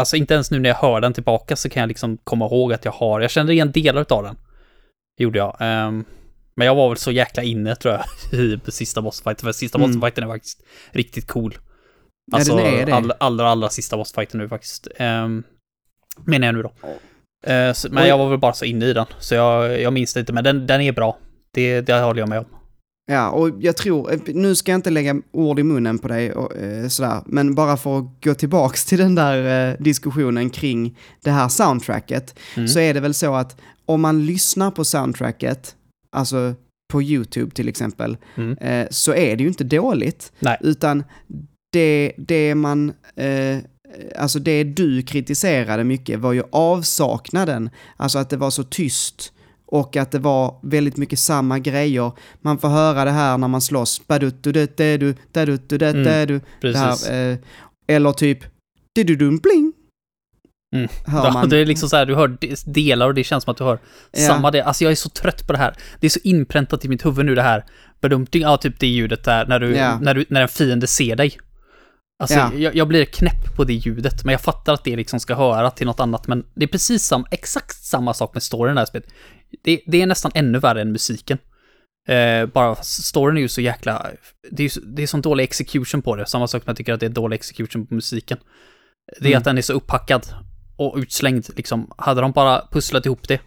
[0.00, 2.72] alltså inte ens nu när jag hör den tillbaka så kan jag liksom komma ihåg
[2.72, 4.36] att jag har, jag kände igen delar av den.
[5.18, 5.56] Gjorde jag.
[5.60, 6.04] Ehm,
[6.56, 8.04] men jag var väl så jäkla inne tror jag
[8.40, 9.90] i sista bossfighten, för sista Mm.
[9.90, 11.58] bossfighten är faktiskt riktigt cool.
[12.32, 12.92] Ja, Alltså är det.
[12.94, 14.88] allra, allra, allra sista bossfighten nu faktiskt.
[15.00, 15.42] Um,
[16.24, 16.72] menar jag nu då.
[16.82, 17.52] Ja.
[17.52, 18.08] Eh, så, men Oj.
[18.08, 20.44] jag var väl bara så inne i den, så jag, jag minns det inte, men
[20.44, 21.18] den, den är bra.
[21.54, 22.44] Det, det håller jag med om.
[23.12, 26.32] Ja, och jag tror, eh, nu ska jag inte lägga ord i munnen på dig
[26.32, 30.98] och eh, sådär, men bara för att gå tillbaks till den där eh, diskussionen kring
[31.22, 32.68] det här soundtracket, Mm.
[32.68, 35.74] så är det väl så att om man lyssnar på soundtracket,
[36.16, 36.54] alltså
[36.92, 38.58] på YouTube till exempel, Mm.
[38.58, 40.32] eh, så är det ju inte dåligt.
[40.38, 40.56] Nej.
[40.60, 41.04] Utan
[41.72, 43.58] det, det man, eh,
[44.18, 49.32] alltså det du kritiserade mycket var ju avsaknaden, alltså att det var så tyst
[49.66, 52.12] och att det var väldigt mycket samma grejer.
[52.42, 55.14] Man får höra det här när man slåss, daduttudetedu,
[56.60, 57.38] det här, eh,
[57.88, 58.38] eller typ
[58.94, 59.72] didudum bling.
[60.78, 60.88] Mm.
[61.06, 61.48] Hör man.
[61.48, 63.64] det är liksom så här, du hör de- delar och det känns som att du
[63.64, 63.78] hör
[64.12, 64.26] Ja.
[64.26, 64.62] samma del.
[64.66, 65.74] Alltså jag är så trött på det här.
[66.00, 67.64] Det är så inpräntat i mitt huvud nu det här.
[68.02, 69.98] Badumting, ja typ det ljudet där när du, Ja.
[70.02, 71.38] när du, när en fiende ser dig.
[72.22, 72.52] Alltså Ja.
[72.54, 75.70] jag, jag blir knäpp på det ljudet, men jag fattar att det liksom ska höra
[75.70, 78.80] till något annat, men det är precis sam, exakt samma sak med storyn i det
[78.80, 79.08] här spelet.
[79.64, 81.38] Det, det är nästan ännu värre än musiken.
[82.08, 84.06] Eh, bara storyn är ju så jäkla...
[84.50, 87.00] Det är, det är sån dålig execution på det, samma sak som jag tycker att
[87.00, 88.38] det är dålig execution på musiken.
[89.20, 89.38] Det är Mm.
[89.38, 90.26] att den är så upphackad
[90.76, 91.90] och utslängd liksom.
[91.98, 93.40] Hade de bara pusslat ihop det.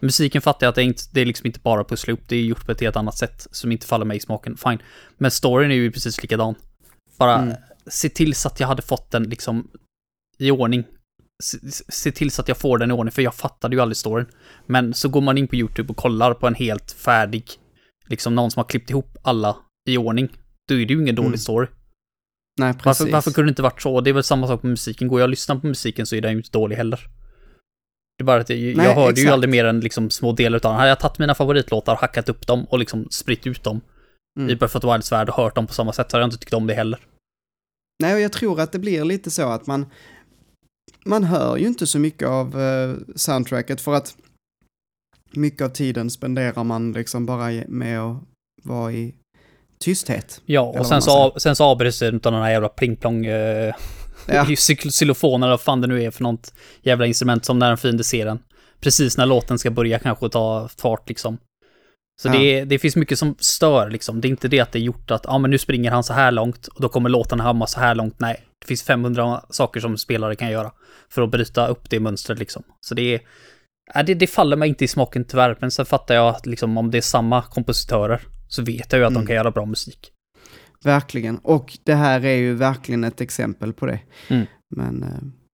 [0.00, 2.20] Musiken fattar jag att det är, inte, det är liksom inte bara att pussla ihop,
[2.26, 4.56] det är gjort på ett helt annat sätt som inte faller mig i smaken.
[4.56, 4.78] Fine.
[5.16, 6.54] Men storyn är ju precis likadan.
[7.18, 7.54] Bara Mm.
[7.86, 9.70] se till så att jag hade fått den liksom
[10.38, 10.84] i ordning.
[11.42, 13.96] Se, se till så att jag får den i ordning, för jag fattade ju aldrig
[13.96, 14.26] storyn.
[14.66, 17.44] Men så går man in på YouTube och kollar på en helt färdig,
[18.06, 19.56] liksom någon som har klippt ihop alla
[19.88, 20.28] i ordning.
[20.68, 21.38] Då är det ju ingen dålig Mm.
[21.38, 21.66] story.
[22.58, 22.84] Nej, precis.
[23.00, 24.00] Varför, varför kunde det inte varit så?
[24.00, 25.08] Det är väl samma sak med musiken.
[25.08, 27.00] Går jag och lyssnar på musiken så är den ju inte dålig heller.
[28.18, 29.32] Det är bara att jag, Nej, jag hörde ju exakt.
[29.32, 30.78] aldrig mer än liksom små delar utav den.
[30.78, 33.80] Hade jag tagit mina favoritlåtar, hackat upp dem och liksom spritt ut dem
[34.38, 34.50] Mm.
[34.50, 36.26] i Breath of the Wilds värld och hört dem på samma sätt så hade jag
[36.26, 37.00] inte tyckt om det heller.
[38.02, 39.86] Nej, och jag tror att det blir lite så att man,
[41.04, 44.16] man hör ju inte så mycket av eh, soundtracket för att
[45.32, 48.16] mycket av tiden spenderar man liksom bara med att
[48.62, 49.14] vara i
[49.80, 50.40] tysthet.
[50.46, 53.26] Ja, och sen så, av, sen så avbryts det utav den här jävla pling-plong...
[53.26, 53.74] Uh,
[54.28, 54.46] Ja.
[54.92, 58.04] xylofon eller vad fan det nu är för något jävla instrument som när en fiende
[58.04, 58.38] ser den.
[58.80, 61.38] Precis när låten ska börja kanske ta fart liksom.
[62.22, 62.32] Så Ja.
[62.32, 64.20] det, det finns mycket som stör liksom.
[64.20, 66.12] Det är inte det att det är gjort att, ja men nu springer han så
[66.12, 68.20] här långt och då kommer låten hamna så här långt.
[68.20, 70.72] Nej, det finns 500 saker som spelare kan göra
[71.10, 72.62] för att bryta upp det mönstret liksom.
[72.80, 73.20] Så det
[73.94, 76.78] är, det, det faller mig inte i smaken tyvärr, men sen fattar jag att liksom
[76.78, 79.22] om det är samma kompositörer så vet jag ju att Mm.
[79.22, 80.12] de kan göra bra musik.
[80.84, 81.38] Verkligen.
[81.38, 84.00] Och det här är ju verkligen ett exempel på det.
[84.28, 84.46] Mm.
[84.76, 85.08] Men, eh,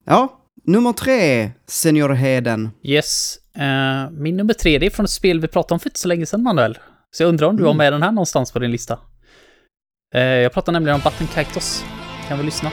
[0.06, 0.40] ja.
[0.66, 2.70] Nummer tre, Senior Heden.
[2.82, 3.36] Yes.
[3.56, 6.08] Eh, min nummer tre, det är från ett spel vi pratade om för inte så
[6.08, 6.78] länge sedan, Manuel.
[7.10, 7.78] Så jag undrar om du har Mm.
[7.78, 8.98] med den här någonstans på din lista?
[10.14, 11.84] Eh, jag pratar nämligen om Button Kaitos.
[12.28, 12.70] Kan vi lyssna?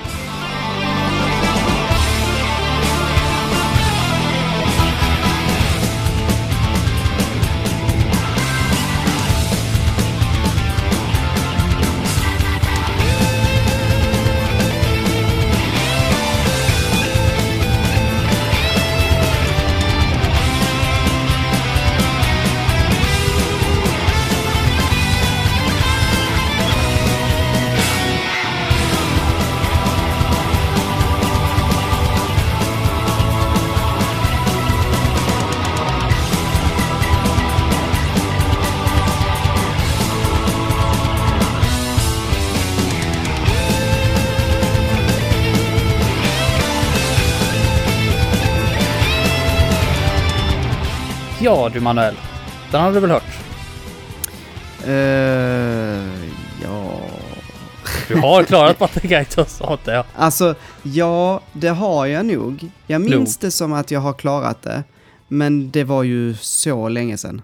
[51.51, 52.15] Ja du Manuel.
[52.71, 53.23] Den har du väl hört?
[54.85, 54.91] Eh,
[56.63, 57.01] ja...
[58.07, 60.05] Du har klarat Button Kaitos, hatar jag.
[60.15, 62.71] Alltså, ja, det har jag nog.
[62.87, 64.83] Jag minns det som att jag har klarat det.
[65.27, 67.41] Men det var ju så länge sedan.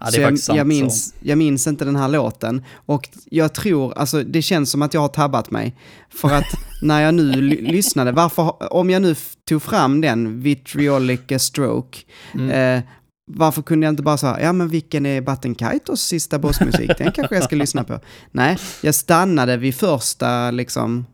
[0.00, 0.56] Ja, det så jag, sant.
[0.56, 0.68] jag, så.
[0.68, 2.64] minns, jag minns inte den här låten.
[2.86, 5.76] Och jag tror, alltså det känns som att jag har tabbat mig.
[6.20, 6.46] För att
[6.82, 9.14] när jag nu ly- lyssnade, varför, om jag nu
[9.48, 11.98] tog fram den, Vitriolic Stroke,
[12.34, 12.50] Mm.
[12.78, 12.82] eh,
[13.26, 16.98] varför kunde jag inte bara säga, ja men vilken är Button Kaitos sista bossmusik?
[16.98, 18.00] Den kanske jag ska lyssna på.
[18.30, 21.06] Nej, jag stannade vid första liksom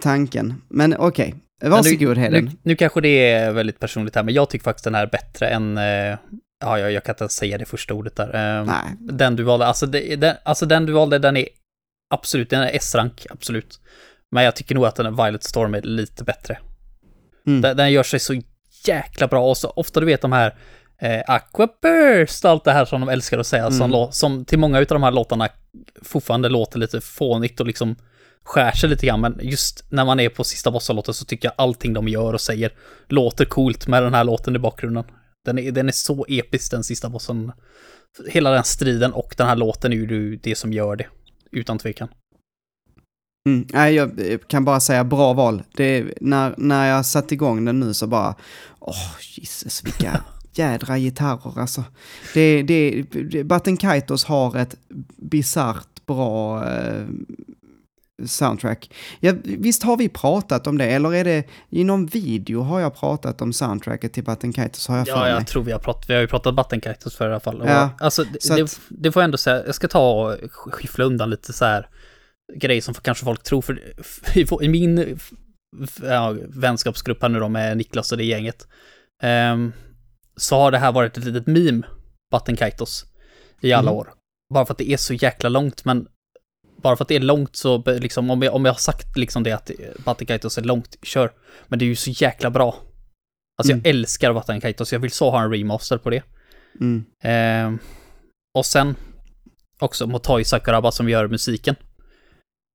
[0.00, 0.62] tanken.
[0.68, 2.44] Men okej, varsågod Heden.
[2.44, 5.10] Nu, nu kanske det är väldigt personligt här, men jag tycker faktiskt den här är
[5.10, 5.78] bättre än...
[5.78, 6.18] Eh,
[6.60, 8.58] ja, jag, jag kan inte ens säga det första ordet där.
[8.58, 8.96] Eh, Nej.
[8.98, 11.48] Den du valde, alltså, det, den, alltså den du valde, den är
[12.14, 13.80] absolut, den är S-rank, absolut.
[14.30, 16.58] Men jag tycker nog att den Violet Storm är lite bättre.
[17.46, 17.60] Mm.
[17.60, 18.42] Den, den gör sig så
[18.84, 20.54] jäkla bra och så ofta du vet de här
[21.00, 23.78] eh, Aquaburst och allt det här som de älskar att säga, Mm.
[23.78, 25.48] som, som till många av de här låtarna
[26.02, 27.96] fortfarande låter lite fånigt och liksom
[28.44, 31.54] skär sig lite grann, men just när man är på sista bossen-låten så tycker jag
[31.58, 32.72] allting de gör och säger
[33.08, 35.04] låter coolt med den här låten i bakgrunden.
[35.44, 37.52] Den är, den är så episk, den sista bossen.
[38.28, 41.06] Hela den striden och den här låten är ju det som gör det,
[41.52, 42.08] utan tvekan.
[43.46, 43.66] Mm.
[43.72, 44.10] Nej, jag
[44.48, 45.62] kan bara säga bra val.
[45.76, 48.34] Det, när, när jag satte igång den nu så bara,
[48.80, 50.20] åh, Jesus, vilka
[50.52, 51.84] jädra gitarrer alltså.
[52.34, 53.02] Det, det,
[53.44, 54.74] Button Kaitos har ett
[55.16, 57.04] bisarrt bra eh,
[58.26, 58.90] soundtrack.
[59.20, 62.94] Ja, visst har vi pratat om det, eller är det i någon video har jag
[62.96, 66.10] pratat om soundtracket till Button Kaitos, har jag för Ja, jag tror vi har pratat,
[66.10, 67.62] vi har ju pratat Vattenkaitos för i alla fall.
[67.66, 70.52] Ja, alltså, det, så det, att- det får jag ändå säga, jag ska ta och
[70.52, 71.88] skyffla undan lite så här
[72.54, 75.18] grejer som kanske folk tror, för i, min
[76.02, 78.68] ja, vänskapsgrupp här nu då med Niklas och det gänget,
[79.22, 79.72] ehm,
[80.36, 81.82] så har det här varit ett litet meme,
[82.32, 83.04] Vattenkaitos,
[83.60, 83.98] i alla Mhm.
[83.98, 84.12] år.
[84.54, 86.08] Bara för att det är så jäkla långt, men
[86.82, 89.42] bara för att det är långt så liksom, om jag, om jag har sagt liksom
[89.42, 89.70] det att
[90.04, 91.32] Vattenkaitos är långt, kör.
[91.68, 92.66] Men det är ju så jäkla bra.
[93.58, 93.82] Alltså Mm.
[93.84, 96.22] jag älskar Vattenkaitos, jag vill så ha en remaster på det.
[96.80, 97.04] Mm.
[97.22, 97.78] Ehm,
[98.54, 98.96] och sen
[99.78, 101.76] också Motoy Sakuraba som gör musiken.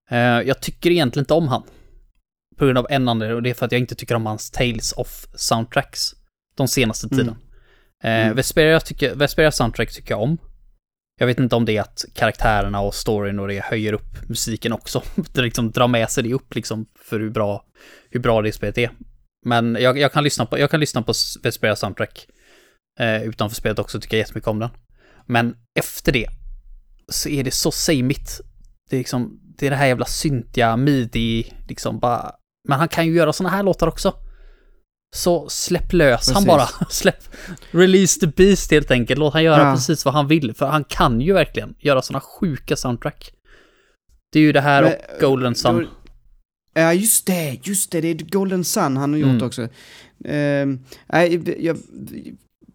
[0.10, 1.64] Ehm, jag tycker egentligen inte om han.
[2.58, 4.52] På grund av en anledning, och det är för att jag inte tycker om hans
[4.52, 6.12] Tales of Soundtracks.
[6.56, 7.18] De senaste Mm.
[7.18, 7.36] tiden.
[8.04, 8.36] Ehm, Mm.
[8.36, 10.38] Vesperia, tycker, Vesperia Soundtrack tycker jag om.
[11.20, 14.74] Jag vet inte om det är att karaktärerna och storyn och det höjer upp musiken
[14.74, 15.04] också.
[15.34, 17.66] Det liksom drar med sig det upp liksom för hur bra,
[18.10, 18.92] hur bra det spelet är.
[19.46, 22.28] Men jag, jag, kan, lyssna på, jag kan lyssna på Vesperia Soundtrack
[23.00, 24.70] eh, utanför spelet också, tycker jag jättemycket om den.
[25.26, 26.30] Men efter det
[27.08, 28.42] så är det så sameit.
[28.90, 32.32] Det är liksom, det är det här jävla syntiga, midi, liksom bara.
[32.70, 34.14] Men han kan ju göra såna här låtar också.
[35.16, 36.48] Så släpp lös han Precis.
[36.48, 36.68] bara.
[36.90, 37.24] Släpp,
[37.72, 39.20] release the beast helt enkelt.
[39.20, 39.74] Låt han göra Ja.
[39.76, 40.54] precis vad han vill.
[40.56, 43.32] För han kan ju verkligen göra såna sjuka soundtrack.
[44.34, 45.88] Det är ju det här Men, och Golden Sun.
[46.74, 49.44] Ja, just det, just det, det är Golden Sun han har gjort Mm.
[49.48, 49.68] också.
[50.26, 51.78] Ehm, nej, jag,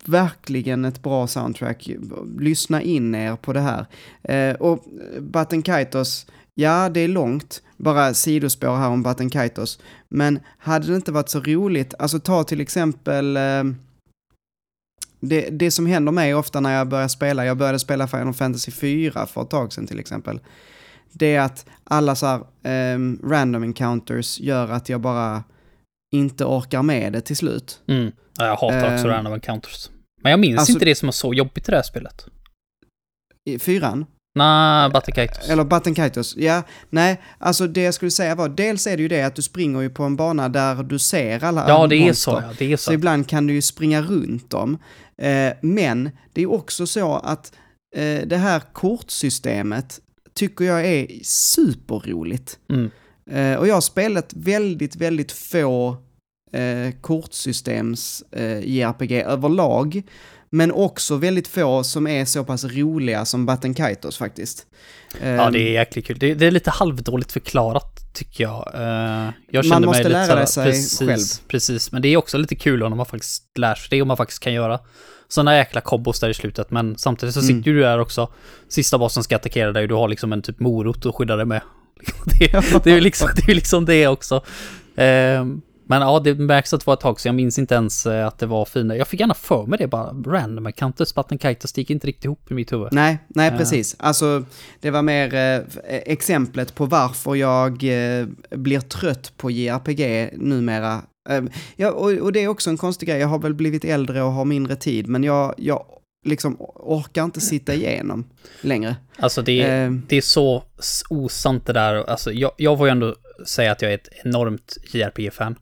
[0.05, 1.91] verkligen ett bra soundtrack.
[2.39, 3.87] Lyssna in er på det här.
[4.23, 4.85] Eh, och
[5.21, 6.27] Button Kaitos,
[6.59, 9.79] ja det är långt, bara sidospår här om Button Kaitos.
[10.09, 13.65] Men hade det inte varit så roligt, alltså ta till exempel eh,
[15.21, 18.71] det, det som händer mig ofta när jag börjar spela, jag började spela Final Fantasy
[18.73, 20.41] 4 för ett tag sedan till exempel.
[21.13, 25.45] Det är att alla så här ehm, random encounters gör att jag bara
[26.15, 27.81] inte orkar med det till slut.
[27.89, 28.13] Mm.
[28.39, 29.91] Ja, jag hatar också Ehm, random encounters.
[30.23, 32.27] Men jag minns alltså- inte det som var så jobbigt i det här spelet.
[33.45, 34.05] I fyran,
[34.37, 35.49] Nej, Battekaitos.
[35.51, 39.09] eller Button Kaitos, ja, nej, alltså det jag skulle säga var, dels är det ju
[39.09, 42.01] det att du springer ju på en bana där du ser alla Ja, det är
[42.07, 42.15] monster.
[42.33, 42.43] så.
[42.43, 42.93] Ja, det är Så så.
[42.93, 44.79] ibland kan du ju springa runt dem.
[45.23, 47.53] Eh, men det är också så att
[47.97, 50.01] eh, det här kortsystemet
[50.35, 52.59] tycker jag är superroligt.
[52.71, 52.91] Mm.
[53.31, 55.97] Eh, och jag har spelat väldigt, väldigt få
[57.01, 60.03] kortsystems eh, JRPG överlag.
[60.51, 64.67] Men också väldigt få som är så pass roliga som Button Kaitos faktiskt.
[65.21, 66.19] Ja, Ehm, det är jäkligt kul.
[66.19, 68.71] Det, det är lite halvdåligt förklarat, tycker jag.
[68.75, 71.49] Eh, jag Man måste mig lite lära såhär- sig precis, själv.
[71.49, 74.17] Precis, men det är också lite kul om man faktiskt lär sig det och man
[74.17, 74.81] faktiskt kan göra
[75.29, 76.71] sådana jäkla kombos där i slutet.
[76.71, 77.57] Men samtidigt så Mm.
[77.59, 78.33] sitter ju du där också.
[78.69, 81.47] Sista bossen ska attackera dig och du har liksom en typ morot att skydda dig
[81.47, 81.61] med.
[82.39, 82.53] Det,
[82.85, 84.45] det är ju liksom, det är liksom det också.
[84.97, 88.07] Ehm, men ja, det märks att det var ett tag så jag minns inte ens
[88.07, 88.97] eh, att det var fina.
[88.97, 90.07] Jag fick gärna för mig det bara.
[90.27, 92.89] Random Encounters, Button det gick inte riktigt ihop i mitt huvud.
[92.93, 93.59] Nej, nej Ja.
[93.59, 93.97] precis.
[93.99, 94.45] Alltså,
[94.81, 101.03] det var mer eh, exemplet på varför jag eh, blir trött på JRPG numera.
[101.29, 101.43] Eh,
[101.77, 104.33] ja, och, och det är också en konstig grej, jag har väl blivit äldre och
[104.33, 105.85] har mindre tid, men jag, jag
[106.25, 108.27] liksom orkar inte sitta igenom
[108.61, 108.97] längre.
[109.19, 110.63] Alltså det är, Eh, det är så
[111.11, 112.11] osant det där.
[112.11, 113.15] Alltså jag, jag får ju ändå
[113.47, 115.57] säga att jag är ett enormt JRPG-fan.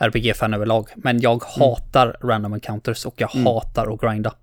[0.00, 0.88] RPG-fan överlag.
[0.96, 3.46] Men jag hatar random encounters och jag Mm.
[3.46, 4.34] hatar att grinda.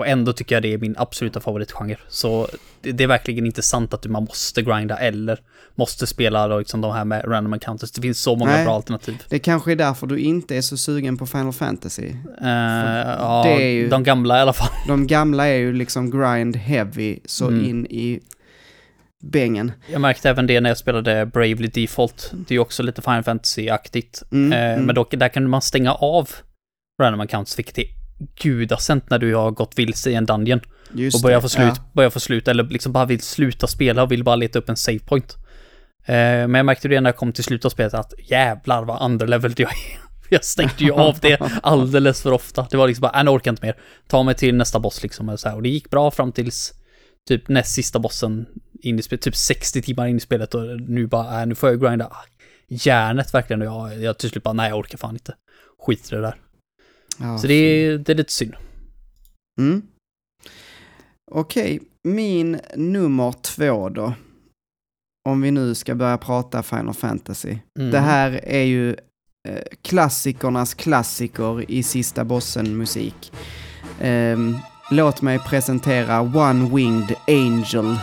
[0.00, 1.96] Och ändå tycker jag det är min absoluta favoritgenre.
[2.08, 2.48] Så
[2.80, 5.38] det, det är verkligen inte sant att man måste grinda eller
[5.74, 7.90] måste spela liksom de här med random encounters.
[7.92, 8.64] Det finns så många Nej.
[8.64, 9.22] bra alternativ.
[9.28, 12.06] det kanske är därför du inte är så sugen på Final Fantasy.
[12.42, 12.48] Eh,
[13.18, 14.68] ja, ju- de gamla i alla fall.
[14.88, 17.64] De gamla är ju liksom grind heavy så Mm.
[17.64, 18.20] in i
[19.22, 19.72] bängen.
[19.92, 22.30] Jag märkte även det när jag spelade Bravely Default.
[22.32, 24.22] Det är ju också lite Final Fantasy-aktigt.
[24.32, 24.86] Mm, eh, mm.
[24.86, 26.30] Men dock, där kan man stänga av
[27.02, 27.84] random accounts, vilket är
[28.42, 30.60] gudasent när du har gått vilse i en dungeon.
[30.92, 31.82] Just och börjar det, få slut, ja.
[31.92, 34.76] börjar få slut, eller liksom bara vill sluta spela och vill bara leta upp en
[34.76, 35.36] save point.
[36.04, 39.02] Eh, men jag märkte det när jag kom till slutet av spelet att jävlar vad
[39.02, 39.98] underleveled jag är.
[40.30, 42.66] Jag stängde ju av det alldeles för ofta.
[42.70, 43.76] Det var liksom bara, äh, nu orkar jag inte mer.
[44.08, 45.28] Ta mig till nästa boss liksom.
[45.28, 45.56] Och, så här.
[45.56, 46.74] och det gick bra fram tills
[47.28, 48.46] typ näst sista bossen
[48.80, 51.68] in i spelet, typ 60 timmar in i spelet och nu bara, äh, nu får
[51.68, 52.12] jag grinda
[52.68, 55.34] järnet verkligen och jag, jag till slut bara, nej jag orkar fan inte.
[55.78, 56.34] Skit i det där.
[57.18, 58.54] Ja, Så det är, det är lite synd.
[59.60, 59.82] Mm.
[61.30, 64.14] Okej, min nummer två då.
[65.28, 67.58] Om vi nu ska börja prata Final Fantasy.
[67.78, 67.90] Mm.
[67.90, 68.90] Det här är ju
[69.48, 73.32] eh, klassikernas klassiker i sista bossen-musik.
[74.00, 74.56] Ehm,
[74.90, 77.98] låt mig presentera One Winged Angel.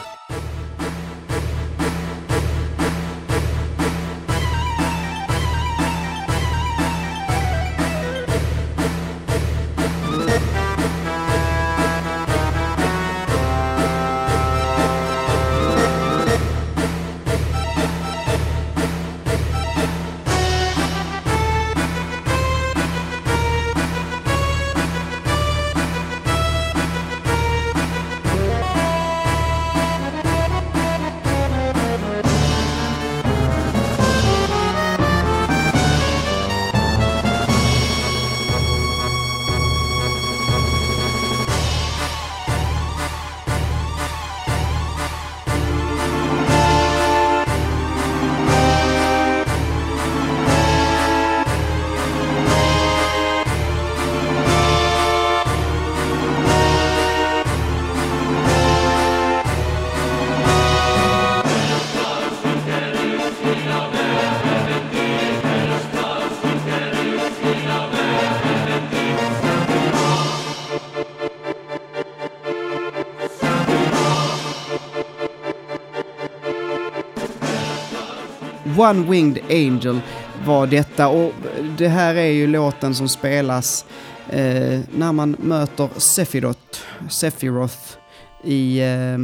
[78.78, 80.00] One Winged Angel
[80.46, 81.08] var detta.
[81.08, 81.34] Och
[81.78, 83.86] det här är ju låten som spelas
[84.30, 87.98] eh, när man möter Sephiroth, Sephiroth
[88.44, 89.18] i eh,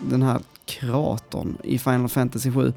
[0.00, 2.72] den här kratern i Final Fantasy 7.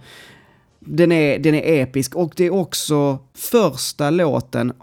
[0.80, 2.16] Den är, den är episk.
[2.16, 4.74] Och det är också första låten,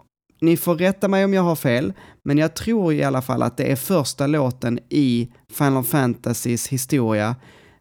[0.40, 1.92] ni får rätta mig om jag har fel,
[2.24, 7.36] men jag tror i alla fall att det är första låten i Final Fantasys historia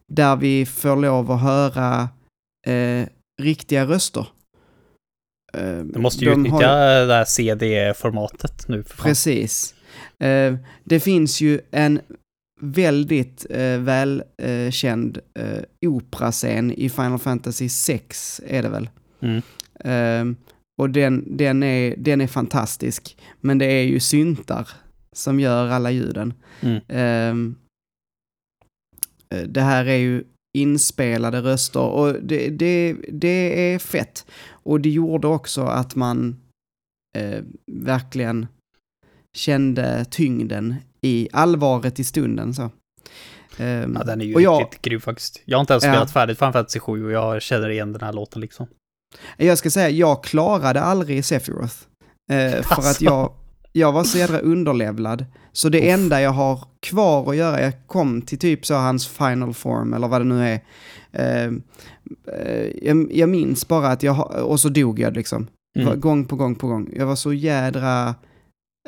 [0.08, 2.08] där vi får lov att höra
[2.66, 3.06] eh,
[3.40, 4.26] riktiga röster.
[5.52, 8.82] Eh, Du måste ju de utnyttja har- det här CD-formatet nu.
[8.82, 9.74] Precis.
[10.18, 12.00] Eh, det finns ju en
[12.60, 18.88] väldigt eh, välkänd eh, operascen i Final Fantasy 6 är det väl.
[19.20, 19.42] Mm.
[19.80, 20.24] Eh,
[20.82, 23.16] och den, den, är, den är fantastisk.
[23.40, 24.68] Men det är ju syntar
[25.12, 26.34] som gör alla ljuden.
[26.60, 26.76] Mm.
[26.88, 27.34] Eh,
[29.48, 30.24] det här är ju
[30.58, 34.26] inspelade röster och det, det, det är fett.
[34.50, 36.40] Och det gjorde också att man
[37.18, 37.42] eh,
[37.72, 38.46] verkligen
[39.36, 42.54] kände tyngden i allvaret i stunden.
[42.54, 42.70] Så.
[43.58, 45.42] Ehm, Ja, den är ju och jag, riktigt grym faktiskt.
[45.44, 45.90] Jag har inte ens Ja.
[45.92, 48.66] spelat färdigt Final Fantasy 7 och jag känner igen den här låten liksom.
[49.36, 51.74] jag ska säga, jag klarade aldrig Sephiroth.
[52.32, 53.04] Eh, för att Alltså.
[53.04, 53.32] jag,
[53.72, 55.24] jag var så jädra underlevlad.
[55.52, 55.84] Så det Uff.
[56.00, 60.08] enda jag har kvar att göra, jag kom till typ så hans final form eller
[60.08, 60.60] vad det nu är.
[61.12, 61.52] Eh,
[62.38, 65.46] eh, jag, jag minns bara att jag, och så dog jag liksom.
[65.78, 66.00] Mm.
[66.00, 66.90] Gång på gång på gång.
[66.96, 68.14] Jag var så jädra...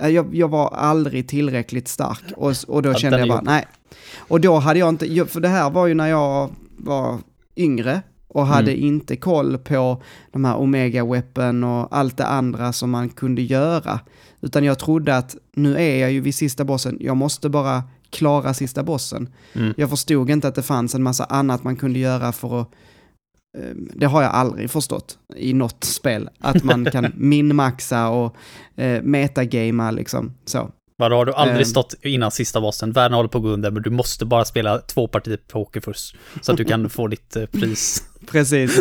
[0.00, 3.66] eh, Jag, jag var aldrig tillräckligt stark och, och då Ja, kände jag bara, nej.
[4.18, 7.18] Och då hade jag inte, för det här var ju när jag var
[7.56, 8.84] yngre och hade Mm.
[8.84, 10.02] inte koll på
[10.32, 14.00] de här Omega Weapon och allt det andra som man kunde göra.
[14.42, 18.54] Utan jag trodde att nu är jag ju vid sista bossen, jag måste bara klara
[18.54, 19.28] sista bossen.
[19.52, 19.74] Mm.
[19.76, 22.68] Jag förstod inte att det fanns en massa annat man kunde göra för att
[23.58, 26.30] eh, det har jag aldrig förstått i något spel.
[26.38, 28.36] Att man kan minmaxa och
[28.76, 30.32] eh, metagamea liksom.
[30.44, 30.70] Så.
[30.96, 31.64] Vadå, har du aldrig Ehm.
[31.64, 32.92] stått innan sista bossen?
[32.92, 36.16] Världen håller på att gå under, men du måste bara spela två partier poker först.
[36.40, 38.02] Så att du kan få ditt eh, pris.
[38.26, 38.80] Precis.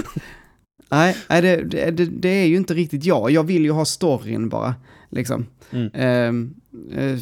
[0.90, 1.56] nej, det,
[1.92, 3.32] det, det är ju inte riktigt jag.
[3.32, 4.76] Jag vill ju ha storyn bara.
[5.12, 5.46] Liksom.
[5.72, 5.90] Mm.
[5.94, 6.54] Ehm,
[6.96, 7.14] eh,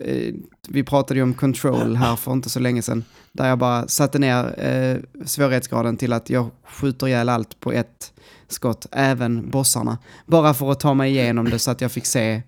[0.00, 0.34] eh,
[0.68, 3.04] vi pratade ju om control här för inte så länge sedan.
[3.32, 8.12] Där jag bara satte ner eh, svårighetsgraden till att jag skjuter ihjäl allt på ett
[8.48, 9.98] skott, även bossarna.
[10.26, 12.42] Bara för att ta mig igenom det så att jag fick se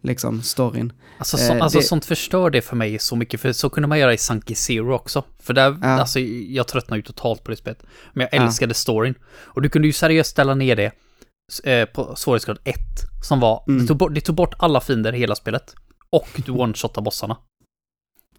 [0.00, 0.92] liksom, storyn.
[1.18, 3.88] Alltså, så, Eh, alltså det- sånt förstör det för mig så mycket, för så kunde
[3.88, 5.24] man göra i Sunky Zero också.
[5.42, 5.88] För där, Ja.
[5.88, 7.82] alltså jag tröttnade ju totalt på det spelet.
[8.12, 8.46] Men jag Ja.
[8.46, 9.14] älskade storyn.
[9.32, 10.92] Och du kunde ju seriöst ställa ner det
[11.64, 12.76] eh, på svårighetsgrad 1,
[13.22, 13.80] som var, Mm.
[13.82, 15.74] det, tog bort, det tog bort alla fiender i hela spelet.
[16.10, 17.36] Och du one-shotade bossarna.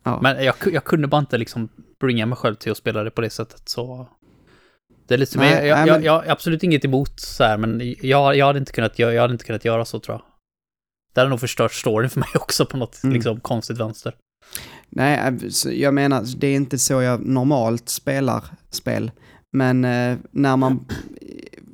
[0.04, 0.20] Ja.
[0.22, 3.22] Men jag, jag kunde bara inte liksom bringa mig själv till att spela det på
[3.22, 4.08] det sättet, så...
[5.08, 7.44] Det är lite, Nej, men jag, jag, nej, jag, men- jag absolut inget emot så
[7.44, 10.14] här, men jag, jag, hade inte kunnat, göra- jag hade inte kunnat göra så tror
[10.16, 10.24] jag.
[11.14, 13.14] Det hade nog förstört storyn för mig också på något Mm.
[13.14, 14.16] liksom, konstigt vänster.
[14.90, 19.12] Nej, så jag menar, det är inte så jag normalt spelar spel.
[19.52, 20.86] Men eh, när man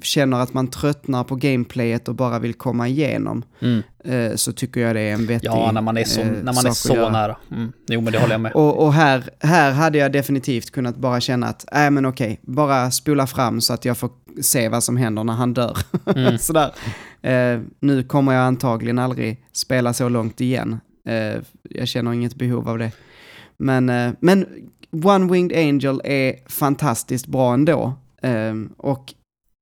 [0.01, 3.81] känner att man tröttnar på gameplayet och bara vill komma igenom Mm.
[4.03, 6.53] eh, så tycker jag det är en vettig Ja, när man är så, eh, när
[6.53, 7.37] man är så nära.
[7.51, 7.71] Mm.
[7.87, 8.51] Jo, men det håller jag med.
[8.51, 12.91] Och, och här, här hade jag definitivt kunnat bara känna att, nej men okej, bara
[12.91, 14.09] spola fram så att jag får
[14.41, 15.77] se vad som händer när han dör.
[16.15, 16.37] Mm.
[16.37, 16.71] Sådär.
[17.21, 20.79] Eh, nu kommer jag antagligen aldrig spela så långt igen.
[21.07, 22.91] Eh, jag känner inget behov av det.
[23.57, 24.45] Men, eh, men
[25.03, 27.93] One Winged Angel är fantastiskt bra ändå.
[28.21, 29.13] Eh, och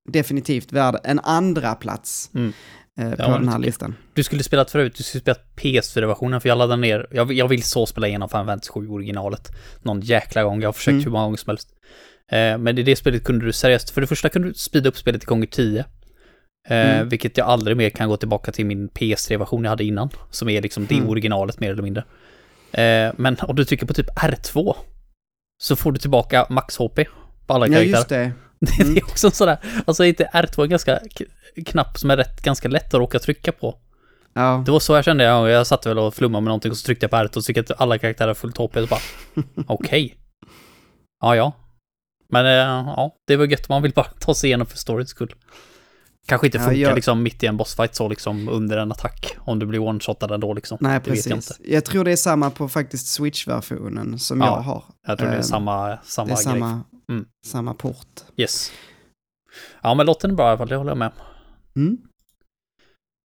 [0.08, 2.53] definitivt värd en andra plats Mm.
[2.99, 3.95] eh, på Ja, den här listan.
[4.14, 7.64] Du skulle spelat förut, du skulle spelat PS4-versionen, för jag laddade ner, jag, jag vill
[7.64, 9.47] så spela igenom Final Fantasy 7 originalet.
[9.82, 11.03] Någon jäkla gång, jag har försökt Mm.
[11.03, 11.70] hur många gånger som helst.
[12.32, 14.97] Eh, men i det spelet kunde du seriöst, för det första kunde du speeda upp
[14.97, 15.80] spelet till gånger 10.
[15.80, 15.86] Eh,
[16.97, 17.10] Mm.
[17.10, 20.10] Vilket jag aldrig mer kan gå tillbaka till min PS3-version jag hade innan.
[20.32, 21.10] Som är liksom det Mm.
[21.10, 22.03] originalet mer eller mindre.
[22.72, 24.76] Eh, men om du trycker på typ R2
[25.58, 27.05] så får du tillbaka max HP
[27.47, 28.34] på alla Ja, karaktärer.
[28.60, 28.66] Det.
[28.78, 28.97] Det Mm.
[28.97, 30.99] är också sådär, alltså är inte R2 en ganska
[31.66, 33.78] knapp som är rätt, ganska lätt att råka trycka på?
[34.34, 34.64] Ja.
[34.66, 36.86] Det var så jag kände, jag, jag satt väl och flummade med någonting och så
[36.86, 38.99] tryckte jag på R2 och så jag att alla karaktärer fullt HP och bara,
[39.68, 40.16] okej.
[41.22, 41.51] Ja, ja.
[42.30, 45.34] Men eh, ja, det var gött, man vill bara ta sig igenom för storyns skull.
[46.28, 49.36] Kanske inte Ja, funkar jag- liksom mitt i en bossfight så liksom under en attack,
[49.39, 50.78] om du blir one-shotad ändå liksom.
[50.82, 51.28] Nej, jag precis.
[51.28, 51.53] inte.
[51.74, 54.84] Jag, tror det är samma på faktiskt Switch-versionen som Ja, jag har.
[55.08, 57.26] Jag tror det är Ehm, samma, samma det är samma, Mm.
[57.45, 58.22] samma port.
[58.38, 58.72] Yes.
[59.82, 61.12] Ja, men låten är bra i alla fall, det håller jag med.
[61.76, 61.97] Mm.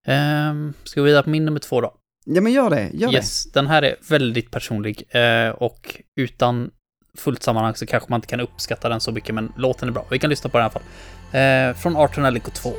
[0.06, 1.94] Ehm, ska vi vidare på min nummer två då?
[2.24, 2.90] Ja, men gör det.
[2.92, 6.70] Gör yes, den här är väldigt personlig eh, och utan
[7.18, 10.06] fullt sammanhang så kanske man inte kan uppskatta den så mycket, men låten är bra.
[10.10, 11.70] Vi kan lyssna på den i alla fall.
[11.70, 12.70] Eh, från Arton Alico 2.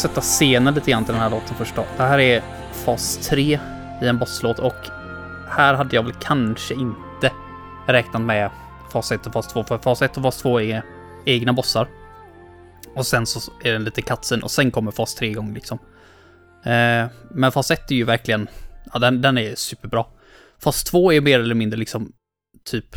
[0.00, 1.84] Sätta scenen lite grann till den här låten först då.
[1.96, 2.42] Det här är
[2.72, 3.60] fas 3
[4.02, 4.74] i en bosslåt och
[5.48, 7.32] här hade jag väl kanske inte
[7.86, 8.50] räknat med
[8.92, 10.82] fas 1 och fas 2, för fas 1 och fas 2 är
[11.26, 11.88] egna bossar.
[12.94, 15.78] Och sen så är den lite katsen och sen kommer fas 3 igång liksom.
[16.64, 18.48] Eh, men fas 1 är ju verkligen,
[18.92, 20.04] ja den, den är superbra.
[20.58, 22.12] Fas 2 är mer eller mindre liksom
[22.64, 22.96] typ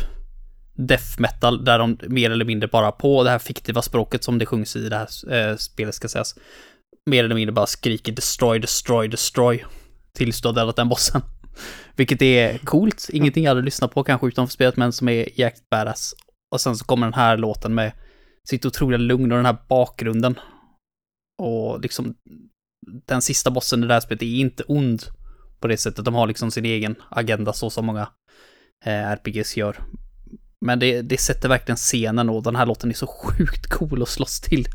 [0.76, 4.46] death metal där de mer eller mindre bara på det här fiktiva språket som det
[4.46, 6.34] sjungs i det här eh, spelet ska sägas.
[7.10, 9.64] Mer eller mindre bara skriker destroy, destroy, destroy.
[10.12, 11.20] Tills du har dödat den bossen.
[11.96, 15.70] Vilket är coolt, ingenting jag hade lyssnat på kanske utanför spelet men som är jäkligt
[15.70, 16.14] badass.
[16.54, 17.92] Och sen så kommer den här låten med
[18.48, 20.38] sitt otroliga lugn och den här bakgrunden.
[21.42, 22.14] Och liksom
[23.06, 25.02] den sista bossen i det här spelet är inte ond
[25.60, 26.04] på det sättet.
[26.04, 28.08] De har liksom sin egen agenda så som många
[28.84, 29.84] eh, RPGs gör.
[30.66, 33.06] Men det, det sätter verkligen scenen och den här låten är så
[33.38, 34.66] sjukt cool att slåss till.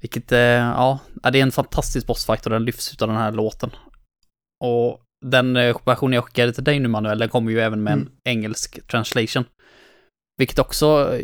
[0.00, 0.98] Vilket, eh, ja,
[1.32, 3.70] det är en fantastisk bossfight och den lyfts ut av den här låten.
[4.64, 7.92] Och den eh, version jag skickade till dig nu Manuel, den kommer ju även med
[7.92, 8.12] en Mm.
[8.24, 9.44] engelsk translation.
[10.38, 11.18] Vilket också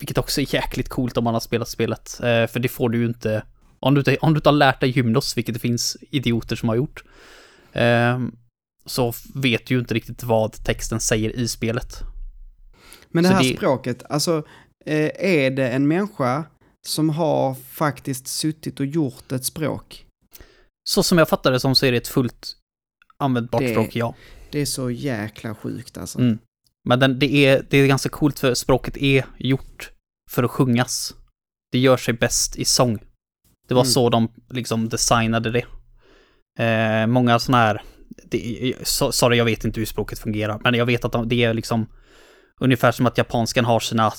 [0.00, 2.20] vilket också är jäkligt coolt om man har spelat spelet.
[2.22, 3.42] Eh, för det får du ju inte,
[3.80, 6.68] om du, inte- om du inte har lärt dig Hymnos, vilket det finns idioter som
[6.68, 7.04] har gjort,
[7.72, 8.20] eh,
[8.86, 12.00] så vet du ju inte riktigt vad texten säger i spelet.
[13.08, 14.42] Men det här det- språket, alltså
[14.86, 16.44] är det en människa
[16.86, 20.06] som har faktiskt suttit och gjort ett språk?
[20.88, 22.56] Så som jag fattar det som så är det ett fullt
[23.18, 24.14] användbart Det- språk, ja.
[24.50, 26.18] Det är så jäkla sjukt alltså.
[26.18, 26.38] Mm.
[26.88, 29.90] Men den, det, är, det är ganska coolt för språket är gjort
[30.30, 31.14] för att sjungas.
[31.72, 32.98] Det gör sig bäst i sång.
[33.68, 33.90] Det var Mm.
[33.92, 35.64] så de liksom designade det.
[36.64, 37.82] Eh, många sådana här,
[38.30, 41.54] det, sorry jag vet inte hur språket fungerar, men jag vet att de, det är
[41.54, 41.86] liksom
[42.60, 44.12] ungefär som att japanskan har sina,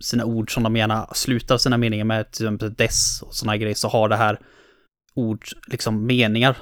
[0.00, 3.74] sina ord som de gärna slutar sina meningar med, till exempel des och sådana grejer,
[3.74, 4.38] så har det här
[5.14, 6.56] ord, liksom meningar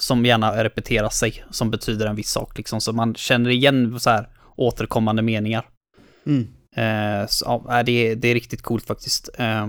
[0.00, 4.10] som gärna repeterar sig, som betyder en viss sak liksom, så man känner igen så
[4.10, 5.66] här återkommande meningar.
[6.26, 6.48] Mm.
[6.76, 9.30] Eh, så, ja, det, är, det är riktigt coolt faktiskt.
[9.38, 9.68] Eh,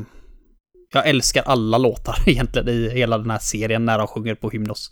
[0.94, 4.92] jag älskar alla låtar egentligen i hela den här serien när de sjunger på hymnos.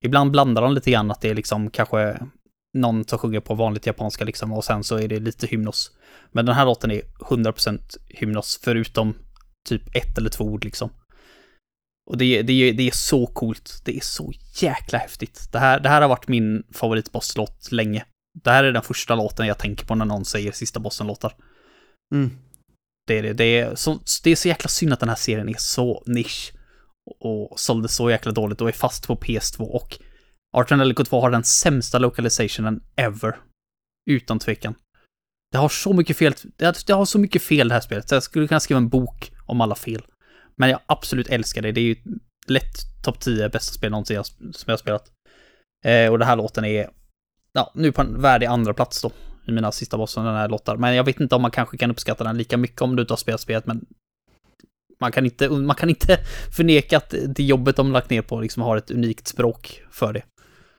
[0.00, 2.18] Ibland blandar de lite grann att det är liksom kanske
[2.76, 5.90] någon som sjunger på vanligt japanska liksom och sen så är det lite hymnos.
[6.32, 9.14] Men den här låten är 100% hymnos förutom
[9.68, 10.90] typ ett eller två ord liksom.
[12.10, 13.82] Och det, det, är- det är så coolt.
[13.84, 15.48] Det är så jäkla häftigt.
[15.52, 18.04] Det här, det här har varit min favoritbosslåt länge.
[18.44, 21.34] Det här är den första låten jag tänker på när någon säger sista bossen-låtar.
[22.14, 22.30] Mm.
[23.06, 23.32] Det är det.
[23.32, 26.52] Det är, så, det är så jäkla synd att den här serien är så nisch.
[27.20, 29.98] Och, och sålde så jäkla dåligt och är fast på PS2 och
[30.56, 33.36] Art and Delico 2 har den sämsta localizationen ever.
[34.10, 34.74] Utan tvekan.
[35.52, 38.14] Det har så mycket fel, det det har så mycket fel det här spelet, så
[38.14, 40.02] jag skulle kunna skriva en bok om alla fel.
[40.56, 41.96] Men jag absolut älskar det, det är ju
[42.46, 45.10] lätt topp 10 bästa spel någonsin jag, som jag har spelat.
[45.84, 46.90] Eh, och den här låten är,
[47.52, 49.12] ja, nu på en värdig andra plats då
[49.46, 50.76] i mina sista bossar den här låtar.
[50.76, 53.12] Men jag vet inte om man kanske kan uppskatta den lika mycket om du inte
[53.12, 53.86] har spelat spelet, men
[55.00, 56.18] man kan inte, man kan inte
[56.56, 60.22] förneka att det jobbet de lagt ner på liksom har ett unikt språk för det.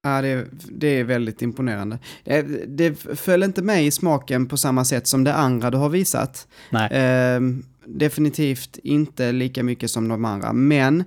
[0.01, 1.99] Ja, det, det är väldigt imponerande.
[2.23, 2.41] Det,
[2.77, 6.47] det föll inte med i smaken på samma sätt som det andra du har visat.
[6.69, 6.89] Nej.
[6.91, 11.03] Ehm, definitivt inte lika mycket som de andra, men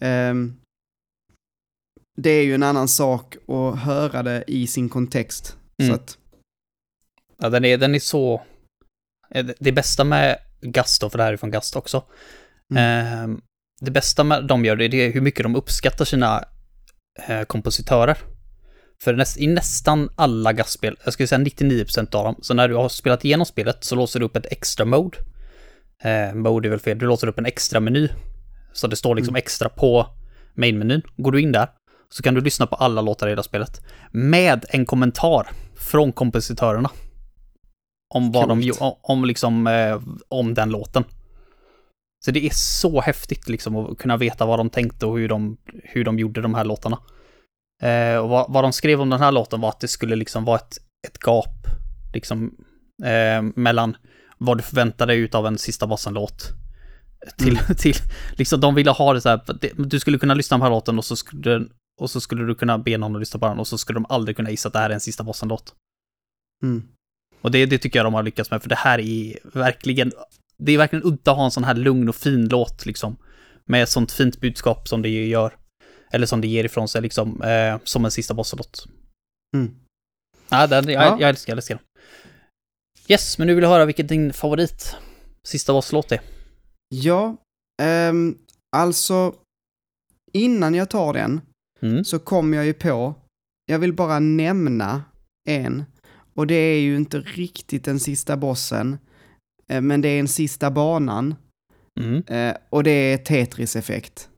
[0.00, 0.56] ehm,
[2.18, 5.56] det är ju en annan sak att höra det i sin kontext.
[5.82, 5.88] Mm.
[5.90, 6.16] Så att,
[7.42, 8.42] Ja, den är, den är så...
[9.30, 11.96] eh, det- bästa med Gast då, för det här är från Gast också.
[12.76, 13.28] Eh,
[13.80, 16.44] det bästa med de gör det, det är hur mycket de uppskattar sina eh,
[17.46, 18.18] kompositörer.
[19.02, 22.74] För näst, i nästan alla Gast-spel, jag skulle säga 99% av dem, så när du
[22.74, 25.18] har spelat igenom spelet så låser du upp ett extra mode.
[26.02, 28.08] Eh, mode är väl fel, du låser upp en extra meny.
[28.72, 30.06] Så det står liksom extra på
[30.54, 31.02] main-menyn.
[31.16, 31.68] Går du in där
[32.08, 33.80] så kan du lyssna på alla låtar i hela spelet.
[34.10, 36.90] Med en kommentar från kompositörerna.
[38.14, 38.66] Om vad de Coolt.
[38.66, 41.04] gjorde, om liksom, eh, om den låten.
[42.24, 45.56] Så det är så häftigt liksom att kunna veta vad de tänkte och hur de,
[45.84, 46.98] hur de gjorde de här låtarna.
[47.82, 50.44] Eh, och vad, vad de skrev om den här låten var att det skulle liksom
[50.44, 51.66] vara ett, ett gap,
[52.14, 52.54] liksom,
[53.04, 53.96] eh, mellan
[54.38, 56.48] vad du förväntade dig av en sista bossen-låt.
[57.38, 57.94] Till, till,
[58.36, 59.40] liksom de ville ha det så här,
[59.76, 61.66] du skulle kunna lyssna på den här låten och så skulle,
[62.00, 64.06] och så skulle du kunna be någon att lyssna på den och så skulle de
[64.08, 65.74] aldrig kunna gissa att det här är en sista bossen-låt.
[66.62, 66.82] mm.
[67.42, 70.12] Och det, det tycker jag de har lyckats med, för det här är verkligen,
[70.60, 73.16] det är verkligen udda att ha en sån här lugn och fin låt liksom.
[73.64, 75.56] Med ett sånt fint budskap som det gör.
[76.12, 78.86] Eller som det ger ifrån sig liksom, eh, som en sista bosslåt.
[79.56, 79.74] Mm.
[80.48, 81.16] Ja, den, jag, Ja.
[81.20, 81.84] jag älskar, jag älskar den.
[83.08, 84.96] Yes, men nu vill jag höra vilken din favorit
[85.48, 86.20] sista bosslåt är.
[86.94, 87.36] Ja,
[87.82, 88.38] ehm,
[88.76, 89.34] alltså
[90.32, 91.40] innan jag tar den
[91.82, 92.04] Mm.
[92.04, 93.14] så kom jag ju på,
[93.66, 95.02] jag vill bara nämna
[95.48, 95.84] en,
[96.34, 98.98] och det är ju inte riktigt den sista bossen,
[99.80, 101.34] men det är en sista banan,
[102.00, 102.22] Mm.
[102.26, 104.28] eh, och det är Tetris-effekt.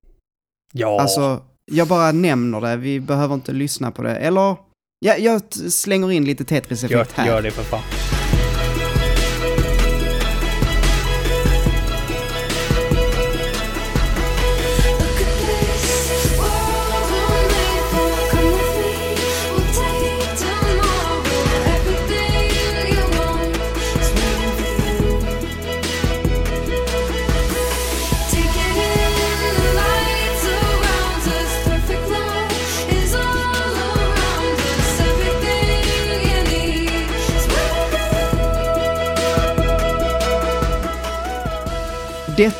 [0.72, 4.57] Ja, Alltså, jag bara nämner det, vi behöver inte lyssna på det, eller,
[5.05, 7.26] ja, jag slänger in lite gör, Tetris-effekt här.
[7.26, 7.83] gör det för fan.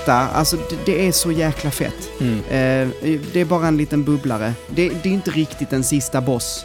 [0.03, 2.11] Detta, alltså det, det är så jäkla fett.
[2.21, 2.39] Mm.
[2.39, 2.95] Eh,
[3.33, 4.55] det är bara en liten bubblare.
[4.71, 6.65] Det, det är inte riktigt en sista boss.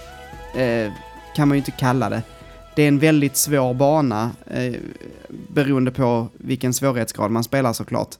[0.55, 0.91] Eh,
[1.35, 2.21] kan man ju inte kalla det.
[2.75, 4.73] det är en väldigt svår bana eh,
[5.53, 8.15] beroende på vilken svårighetsgrad man spelar såklart.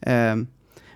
[0.00, 0.36] Eh,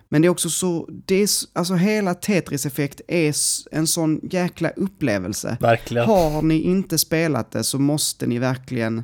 [0.08, 4.70] men det är också så, det är, alltså hela Tetris-effekt är s- en sån jäkla
[4.70, 5.56] upplevelse.
[5.60, 6.06] Verkligen.
[6.06, 9.02] Har ni inte spelat det så måste ni verkligen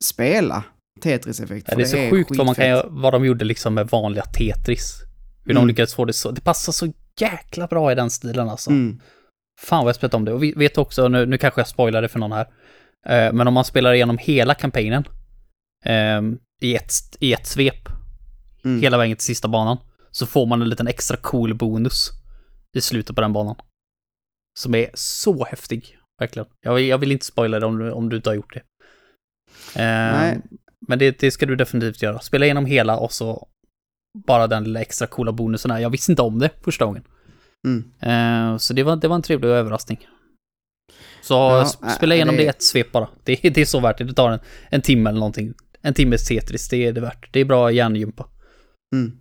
[0.00, 0.62] spela
[0.98, 1.66] Tetris-effekt.
[1.70, 5.00] Ja, det är så sjukt vad, man kan, vad de gjorde liksom med vanliga Tetris.
[5.44, 5.62] Hur Mm.
[5.62, 6.30] de lyckades få det så.
[6.30, 8.70] Det passar så jäkla bra i den stilen alltså.
[8.70, 9.00] Mm.
[9.60, 10.32] Fan vad jag spelat om det.
[10.32, 12.46] Och vi vet också, nu, nu kanske jag spoilar det för någon här.
[13.06, 15.04] Eh, men om man spelar igenom hela kampanjen
[15.84, 17.88] ehm, i, ett, i ett svep,
[18.64, 18.80] Mm.
[18.82, 19.78] hela vägen till sista banan,
[20.10, 22.10] så får man en liten extra cool bonus
[22.76, 23.56] i slutet på den banan.
[24.58, 26.48] Som är så häftig, verkligen.
[26.60, 28.62] Jag, vill- jag vill inte spoila det om du, om du inte har gjort det.
[29.80, 30.40] Ehm, Nej.
[30.86, 32.20] Men det, det ska du definitivt göra.
[32.20, 33.48] Spela igenom hela och så
[34.26, 35.78] bara den lilla extra coola bonusen här.
[35.78, 37.02] Jag visste inte om det första gången.
[37.66, 37.84] Mm.
[38.52, 40.08] Eh, så det var, det var en trevlig överraskning.
[41.22, 43.08] Så Ja, sp- spela igenom det- i ett svep bara.
[43.24, 44.04] Det, är- det är så värt det.
[44.04, 44.38] Det tar en,
[44.70, 45.54] en timme eller någonting.
[45.82, 47.32] En timmes Tetris, det är det värt.
[47.32, 48.26] Det är bra hjärngympa.
[48.94, 49.12] Mm.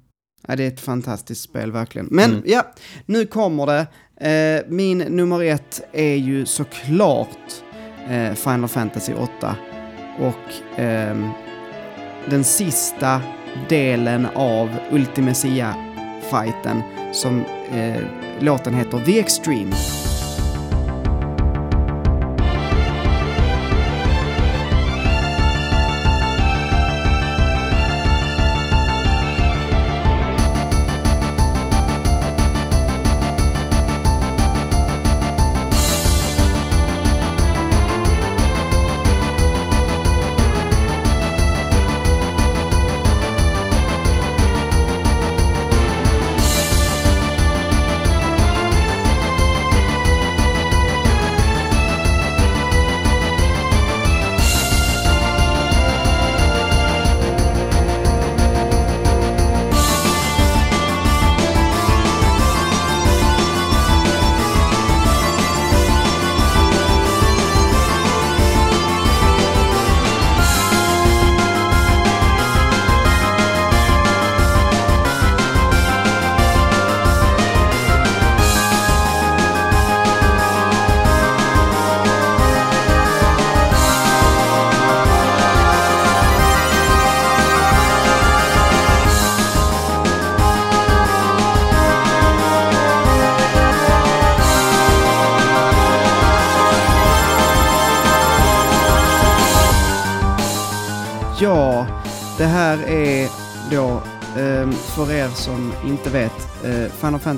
[0.47, 2.07] Ja, det är ett fantastiskt spel, verkligen.
[2.11, 2.43] Men Mm.
[2.45, 2.73] ja,
[3.05, 3.87] nu kommer det.
[4.29, 7.37] Eh, min nummer ett är ju såklart
[8.09, 9.55] eh, Final Fantasy 8.
[10.19, 11.29] Och ehm,
[12.29, 13.21] den sista
[13.69, 16.81] delen av Ultimecia-fighten
[17.13, 18.01] som eh,
[18.39, 19.75] låten heter The Extreme.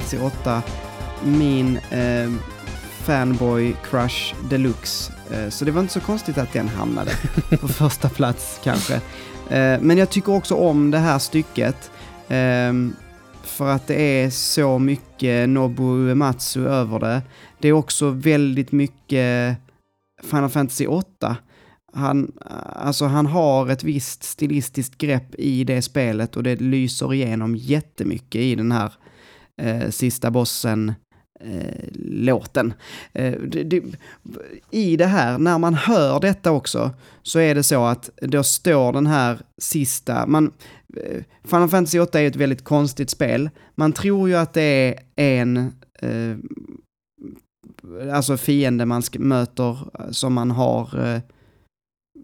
[0.09, 0.63] Fantasy 8,
[1.23, 2.31] min eh,
[3.03, 5.13] fanboy crush deluxe.
[5.31, 7.11] Eh, så det var inte så konstigt att den hamnade
[7.61, 8.93] på första plats kanske.
[9.49, 11.91] Eh, men jag tycker också om det här stycket.
[13.43, 17.21] för att det är så mycket Nobu Uematsu över det.
[17.59, 19.57] Det är också väldigt mycket
[20.23, 21.37] Final Fantasy 8
[21.93, 22.31] han,
[22.75, 28.41] alltså han har ett visst stilistiskt grepp i det spelet och det lyser igenom jättemycket
[28.41, 28.93] i den här
[29.59, 30.93] eh, sista bossen
[31.39, 32.73] eh, låten.
[33.13, 33.83] Eh, det, det,
[34.71, 36.91] I det här, när man hör detta också,
[37.23, 40.51] så är det så att då står den här sista, man,
[40.97, 43.49] eh, Final Fantasy 8 är ett väldigt konstigt spel.
[43.75, 45.57] Man tror ju att det är en
[46.01, 46.37] eh,
[48.13, 51.21] alltså fiende man sk- möter eh, som man har eh,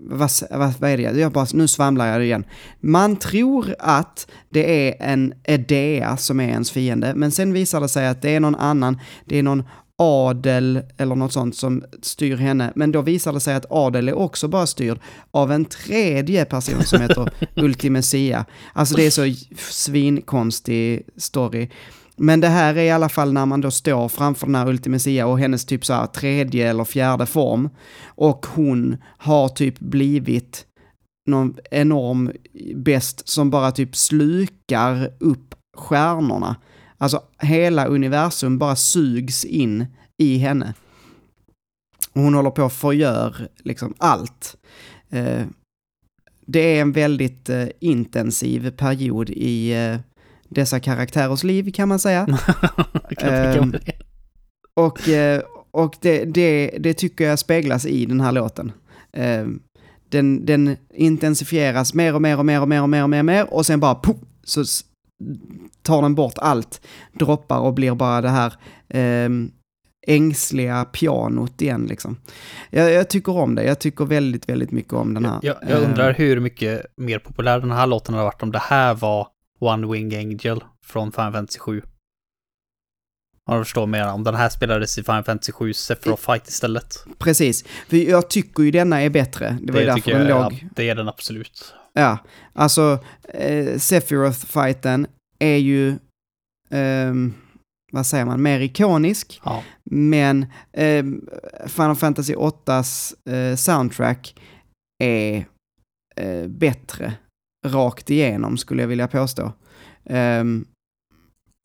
[0.10, 1.20] vad, vad, vad är det?
[1.20, 2.46] Jag bara, nu svamlar jag igen.
[2.80, 7.90] Man tror att det är en Edea som är ens fiende, men sen visar det
[7.90, 9.64] sig att det är någon annan, det är någon
[9.98, 14.14] adel eller något sånt som styr henne, men då visar det sig att adel är
[14.14, 15.00] också bara styrd
[15.32, 18.46] av en tredje person som heter Ultimecia.
[18.74, 21.70] Alltså det är så svinkonstig story.
[22.16, 25.28] Men det här är i alla fall när man då står framför den här Ultimecia
[25.28, 27.70] och hennes typ så här tredje eller fjärde form.
[28.06, 30.66] Och hon har typ blivit
[31.28, 32.32] någon enorm
[32.76, 36.56] best som bara typ slukar upp stjärnorna.
[36.98, 39.86] Alltså hela universum bara sugs in
[40.18, 40.74] i henne.
[42.14, 44.58] Och hon håller på att förgör liksom allt.
[45.10, 45.46] Eh,
[46.46, 50.00] det är en väldigt eh, intensiv period i eh,
[50.50, 52.26] dessa karaktärers liv kan man säga.
[53.72, 53.92] Det.
[54.74, 55.42] Och, eh,
[55.72, 58.72] och det, det, det tycker jag speglas i den här låten.
[59.14, 59.46] Eh,
[60.10, 63.26] Den, den intensifieras mer och mer och mer och mer och mer och mer och,
[63.26, 64.64] mer, och sen bara pop, så
[65.82, 66.82] tar den bort allt,
[67.20, 68.54] droppar och blir bara det här
[68.90, 69.30] eh,
[70.08, 72.18] ängsliga pianot igen liksom.
[72.70, 75.40] Jag, jag tycker om det, jag tycker väldigt, väldigt mycket om den här.
[75.42, 78.94] Jag, jag undrar hur mycket mer populär den här låten hade varit om det här
[78.94, 79.28] var
[79.60, 81.82] One Wing Angel från Final Fantasy 7.
[83.50, 87.06] Om du förstår mer, om den här spelades i Final Fantasy 7 Sephiroth Fight istället.
[87.18, 89.58] Precis, för jag tycker ju denna är bättre.
[89.62, 90.54] Det var ju därför den jag, låg...
[90.54, 91.74] ja, det är den absolut.
[91.94, 92.18] Ja,
[92.54, 95.08] alltså eh, Sephiroth-fighten
[95.40, 95.98] är ju,
[96.70, 97.34] ehm,
[97.92, 99.42] vad säger man, mer ikonisk.
[99.44, 99.64] Ja.
[99.84, 101.06] Men eh,
[101.68, 104.36] Final Fantasy 8s eh, soundtrack
[105.04, 105.46] är
[106.16, 107.14] eh, bättre
[107.66, 109.52] rakt igenom skulle jag vilja påstå.
[110.04, 110.66] Um,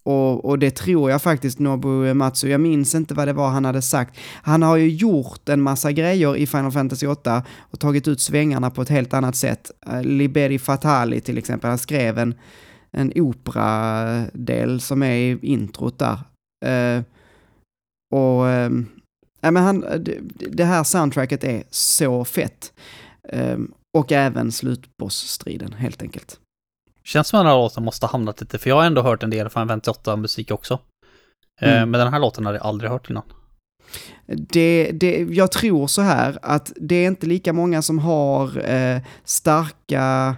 [0.02, 3.64] och, och det tror jag faktiskt Nobu Matsu, jag minns inte vad det var han
[3.64, 4.18] hade sagt.
[4.42, 8.70] Han har ju gjort en massa grejer i Final Fantasy 8 och tagit ut svängarna
[8.70, 9.70] på ett helt annat sätt.
[9.86, 12.34] Eh, Liberi Fatali till exempel, han skrev en,
[12.90, 16.18] en operadel som är i introt där.
[16.66, 17.02] Uh,
[18.14, 18.82] och uh,
[19.40, 20.18] ja, men han, det,
[20.52, 22.72] det här soundtracket är så fett.
[23.28, 26.40] Ehm, och även slutbossstriden helt enkelt.
[27.04, 29.22] Känns som att den här låten måste ha hamnat lite, för jag har ändå hört
[29.22, 30.78] en del Final Fantasy 8 musik också.
[31.60, 31.90] Eh, Mm.
[31.90, 33.22] Men den här låten hade jag aldrig hört innan.
[34.26, 39.00] Det, det, jag tror så här att det är inte lika många som har eh,
[39.24, 40.36] starka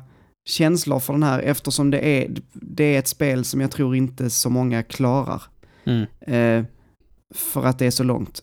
[0.48, 4.30] känslor för den här eftersom det är, det är ett spel som jag tror inte
[4.30, 5.42] så många klarar.
[5.84, 6.06] Mm.
[6.20, 6.64] Eh,
[7.34, 8.42] för att det är så långt.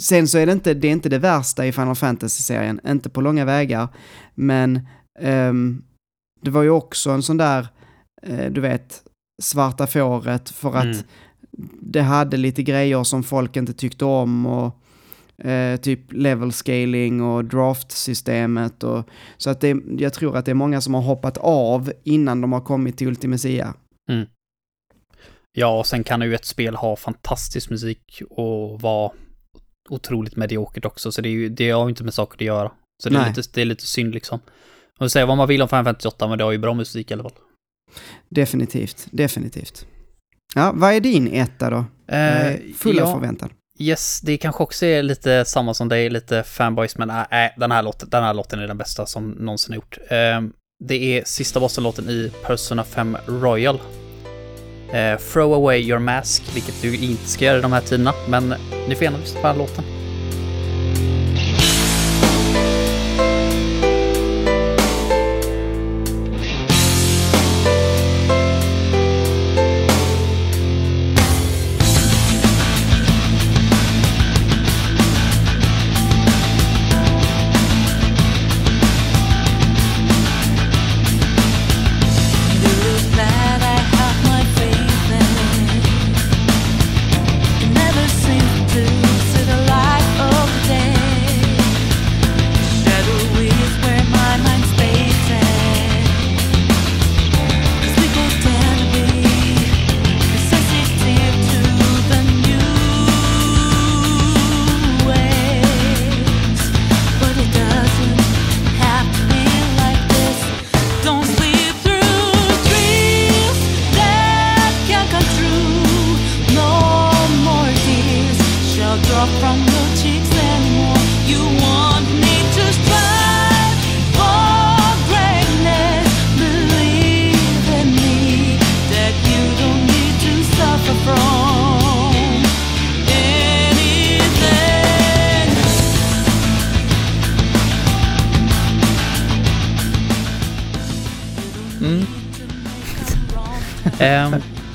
[0.00, 3.20] Sen så är det inte det, är inte det värsta i Final Fantasy-serien, inte på
[3.20, 3.88] långa vägar,
[4.34, 4.80] men
[5.20, 5.82] ehm,
[6.42, 7.68] det var ju också en sån där,
[8.22, 9.02] eh, du vet,
[9.42, 11.68] svarta fåret för att Mm.
[11.80, 14.78] det hade lite grejer som folk inte tyckte om och
[15.46, 20.54] eh, typ level scaling och draft-systemet och så att det, jag tror att det är
[20.54, 23.74] många som har hoppat av innan de har kommit till Ultimecia.
[25.52, 29.12] Ja, och sen kan ju ett spel ha fantastisk musik och vara
[29.90, 32.72] otroligt mediokert också, så det, är ju, det har ju inte med saker att göra.
[33.02, 33.32] Så det är, Nej.
[33.36, 34.40] lite, det är lite synd liksom.
[35.00, 37.10] Man säga vad man vill om Final Fantasy 8, men det har ju bra musik
[37.10, 37.32] i alla fall.
[38.28, 39.86] Definitivt, definitivt.
[40.54, 41.84] Ja, vad är din etta då?
[42.06, 43.50] Jag är full av ja, förväntan.
[43.78, 47.26] Yes, det kanske också är lite samma som dig, lite fanboys, men äh,
[47.56, 49.98] den, här låten, den här låten är den bästa som någonsin har gjort.
[50.10, 50.52] Ehm,
[50.84, 53.80] det är sista bossen-låten i Persona 5 Royal.
[54.92, 58.54] Eh, throw away your mask, vilket du inte ska göra i de här tiderna, men
[58.88, 60.01] ni får gärna lyssna på den här låten.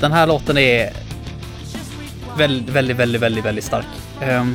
[0.08, 0.92] Den här låten är
[2.38, 3.86] väldigt, väldigt, väldigt, väldigt, väldigt stark.
[4.20, 4.54] Ehm,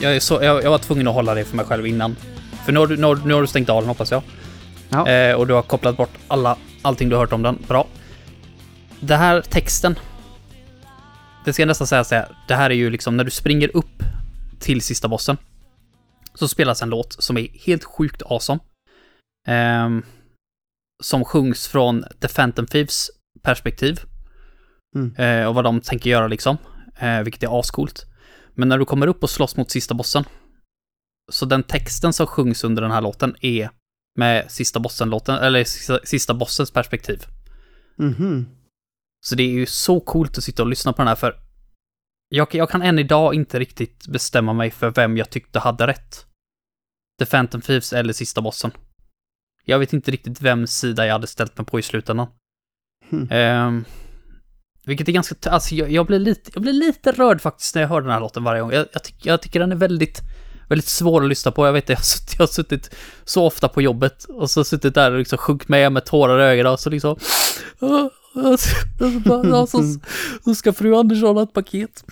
[0.00, 2.16] jag, är så, jag, jag var tvungen att hålla det för mig själv innan.
[2.64, 4.22] För nu har du, nu har, nu har du stängt av den hoppas jag.
[4.88, 5.08] Ja.
[5.08, 7.58] Eh, och du har kopplat bort alla, allting du har hört om den.
[7.68, 7.86] Bra.
[9.00, 9.98] Det här texten.
[11.44, 12.28] Det ska jag nästan säga så här.
[12.48, 14.02] Det här är ju liksom när du springer upp
[14.60, 15.36] till sista bossen.
[16.34, 18.60] Så spelas en låt som är helt sjukt awesome.
[19.48, 20.02] Ehm,
[21.02, 23.10] som sjungs från The Phantom Thieves
[23.42, 24.00] perspektiv.
[24.98, 25.14] Mm.
[25.42, 26.56] Eh, och vad de tänker göra liksom.
[26.98, 28.06] Eh, vilket är ascoolt.
[28.54, 30.24] Men när du kommer upp och slåss mot sista bossen.
[31.30, 33.70] Så den texten som sjungs under den här låten är
[34.18, 37.26] med sista bossen-låten, eller sista, sista bossens perspektiv.
[37.96, 38.48] Mhm.
[39.26, 41.40] Så det är ju så coolt att sitta och lyssna på den här för
[42.28, 46.26] jag, jag kan än idag inte riktigt bestämma mig för vem jag tyckte hade rätt.
[47.18, 48.70] The Phantom Thieves eller sista bossen.
[49.64, 52.26] Jag vet inte riktigt vems sida jag hade ställt mig på i slutändan.
[53.08, 53.28] Hmm.
[53.30, 53.84] Ehm,
[54.88, 57.88] Vilket är ganska, alltså jag, jag, blir lite, jag blir lite rörd faktiskt när jag
[57.88, 58.72] hör den här låten varje gång.
[58.72, 60.20] Jag, jag, tycker, jag tycker den är väldigt,
[60.68, 61.66] väldigt svår att lyssna på.
[61.66, 64.94] Jag vet jag har, suttit, jag har suttit så ofta på jobbet och så suttit
[64.94, 67.16] där och liksom sjunkit med med tårar i ögonen och så liksom...
[69.68, 69.80] Så,
[70.44, 72.04] så, ska fru Andersson ha ett paket.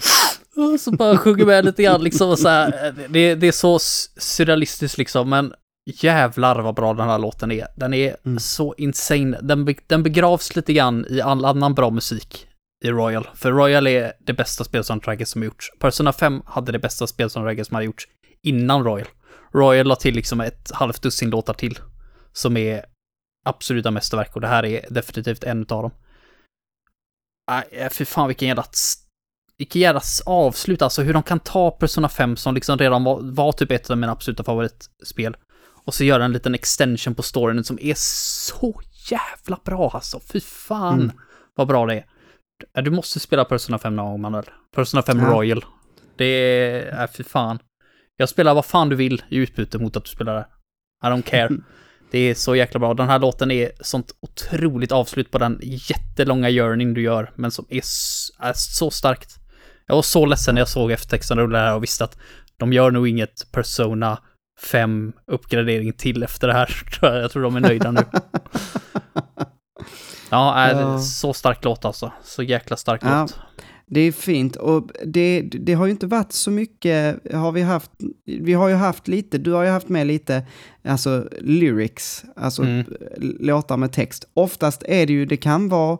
[0.56, 2.94] Och så bara sjunger med lite grann liksom och så här.
[3.08, 3.78] Det, det är så
[4.16, 5.52] surrealistiskt liksom, men
[5.86, 7.66] jävlar vad bra den här låten är.
[7.76, 8.38] Den är Mm.
[8.38, 9.38] så insane.
[9.42, 12.46] Den, den begravs lite grann i all annan bra musik
[12.86, 13.28] i Royal.
[13.34, 15.70] För Royal är det bästa spelsoundtracket som har gjorts.
[15.78, 18.08] Persona 5 hade det bästa spelsoundtracket som hade gjorts
[18.42, 19.08] innan Royal.
[19.54, 21.78] Royal la till liksom ett halvt dussin låtar till.
[22.32, 22.84] Som är
[23.44, 25.92] absoluta mästerverk och det här är definitivt en utav dem.
[27.50, 28.64] Nej, fy fan vilken jävla...
[29.58, 33.52] Vilken jävla avslut alltså, hur de kan ta Persona 5 som liksom redan var, var
[33.52, 35.36] typ ett av mina absoluta favoritspel.
[35.84, 38.80] Och så göra en liten extension på storyn som är så
[39.10, 40.20] jävla bra alltså.
[40.32, 41.16] Fy fan Mm.
[41.54, 42.06] vad bra det är.
[42.84, 44.44] Du måste spela Persona 5 någon gång Manuel.
[44.74, 45.24] Persona 5 Ja.
[45.24, 45.64] Royal.
[46.16, 47.58] Det är, äh, fy fan.
[48.16, 50.46] Jag spelar vad fan du vill i utbyte mot att du spelar det.
[51.08, 51.50] I don't care.
[52.10, 52.94] Det är så jäkla bra.
[52.94, 57.66] Den här låten är sånt otroligt avslut på den jättelånga journeyn du gör, men som
[57.68, 57.82] är,
[58.40, 59.36] är så starkt.
[59.86, 62.18] Jag var så ledsen när jag såg eftertexten rulla här och visste att
[62.56, 64.18] de gör nog inget Persona
[64.60, 66.70] 5 uppgradering till efter det här.
[67.02, 68.00] Jag tror de är nöjda nu.
[70.30, 70.98] Ja, är Ja.
[70.98, 72.12] så stark låt alltså.
[72.22, 73.20] Så jäkla stark Ja.
[73.20, 73.38] låt.
[73.88, 77.90] Det är fint och det, det har ju inte varit så mycket, har vi haft,
[78.24, 80.46] vi har ju haft lite, du har ju haft med lite,
[80.84, 82.84] alltså lyrics, alltså Mm.
[83.40, 84.28] låtar med text.
[84.34, 85.98] Oftast är det ju, det kan vara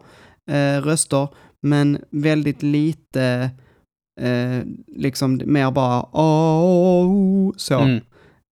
[0.51, 1.29] eh, röster,
[1.63, 3.51] men väldigt lite,
[4.21, 7.79] eh, liksom mer bara oh, så.
[7.79, 8.01] Mm.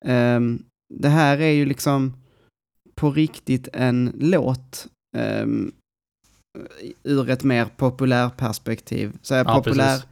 [0.04, 0.62] Ehm,
[0.94, 2.12] det här är ju liksom
[2.94, 5.72] på riktigt en låt um,
[7.04, 9.12] ur ett mer populärperspektiv.
[9.22, 10.06] Så här, Ja, populär precis.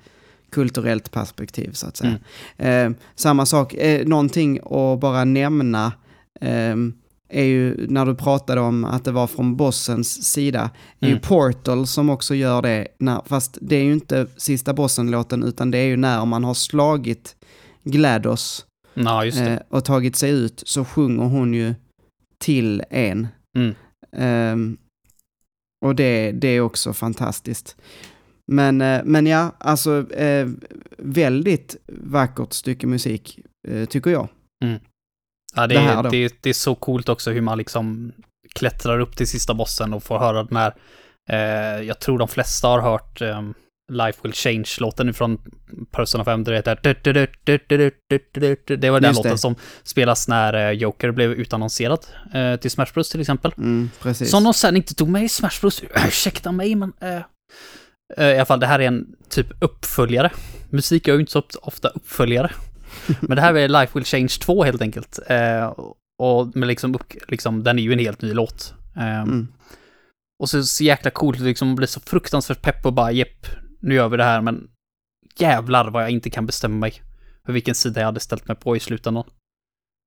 [0.50, 2.18] kulturellt perspektiv så att säga.
[2.57, 5.92] Ehm, samma sak, eh, någonting att bara nämna
[6.40, 6.94] ehm,
[7.28, 11.20] är ju när du pratade om att det var från bossens sida, är ju Mm.
[11.22, 15.78] Portal som också gör det, när, fast det är ju inte sista bossen-låten utan det
[15.78, 17.36] är ju när man har slagit
[17.84, 21.74] GLaDOS Ja, eh, och tagit sig ut så sjunger hon ju
[22.38, 23.28] till en.
[23.57, 24.76] Mm.
[25.83, 27.76] Och det, det är också fantastiskt.
[28.53, 30.49] Men, eh, men ja, alltså eh,
[30.99, 34.28] väldigt vackert stycke musik, eh, tycker jag.
[35.55, 38.12] Ja, det, Det är, det, det är så coolt också hur man liksom
[38.55, 40.74] klättrar upp till sista bossen och får höra den här.
[41.28, 43.55] Eh, jag tror de flesta har hört ehm,
[43.93, 45.39] Life Will Change-låten från
[45.91, 46.45] Persona 5.
[46.45, 46.78] Det heter...
[48.76, 49.28] Det var den Just det.
[49.28, 53.53] låten som spelas när eh, Joker blev utannonserad eh, till Smash Bros till exempel.
[53.59, 54.30] Mm, precis.
[54.30, 55.83] Som de sen inte tog med i Smash Bros.
[56.07, 56.93] Ursäkta mig, men...
[57.01, 60.30] Eh, I alla fall, det här är en typ uppföljare.
[60.70, 62.51] Musik är ju inte så ofta uppföljare.
[63.20, 65.18] men det här är Life Will Change 2 helt enkelt.
[66.18, 68.74] Och men liksom, liksom, den är ju en helt ny låt.
[68.97, 69.49] Eh, Mm.
[70.43, 73.47] Och så, så jäkla coolt, liksom blir så fruktansvärt pepp och bara jepp,
[73.83, 74.68] nu gör vi det här, men
[75.39, 77.03] jävlar vad jag inte kan bestämma mig
[77.47, 79.24] för vilken sida jag hade ställt mig på i slutändan.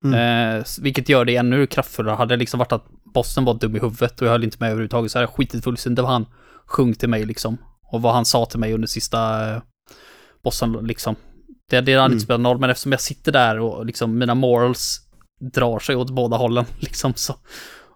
[0.05, 0.57] Mm.
[0.59, 2.15] Eh, vilket gör det ännu kraftfullare.
[2.15, 4.67] Hade det liksom varit att bossen var dum i huvudet och jag höll inte med
[4.69, 6.25] överhuvudtaget så hade jag skitit fullständigt vad han
[6.65, 7.57] sjöng till mig liksom.
[7.91, 9.61] Och vad han sa till mig under sista eh,
[10.43, 11.15] bossen liksom.
[11.69, 12.11] Det, det hade Mm.
[12.11, 14.97] inte spelat någon roll, men eftersom jag sitter där och liksom mina morals
[15.53, 17.35] drar sig åt båda hållen liksom så.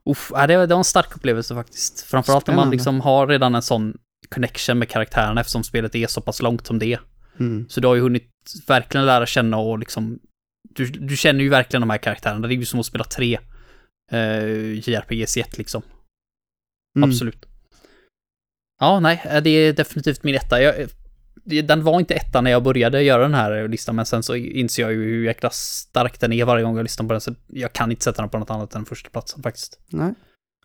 [0.06, 2.02] Uff, det, det var en stark upplevelse faktiskt.
[2.02, 2.76] Framförallt när man Spännande.
[2.76, 3.98] liksom har redan en sån
[4.36, 7.00] connection med karaktärerna eftersom spelet är så pass långt som det är.
[7.40, 7.70] Mm.
[7.70, 8.30] Så du har ju hunnit
[8.68, 10.20] verkligen lära känna och liksom...
[10.76, 12.48] Du, du känner ju verkligen de här karaktärerna.
[12.48, 13.40] Det är ju som att spela tre
[14.12, 15.82] eh, JRPGs i ett liksom.
[16.98, 17.10] Mm.
[17.10, 17.46] Absolut.
[18.80, 20.62] Ja, nej, eh, det är definitivt min etta.
[20.62, 20.76] Jag,
[21.46, 24.36] det- den var inte etta när jag började göra den här listan, men sen så
[24.36, 27.36] inser jag ju hur jäkla stark den är varje gång jag lyssnar på den, så
[27.48, 29.80] jag kan inte sätta den på något annat än första platsen faktiskt.
[29.90, 30.14] Nej.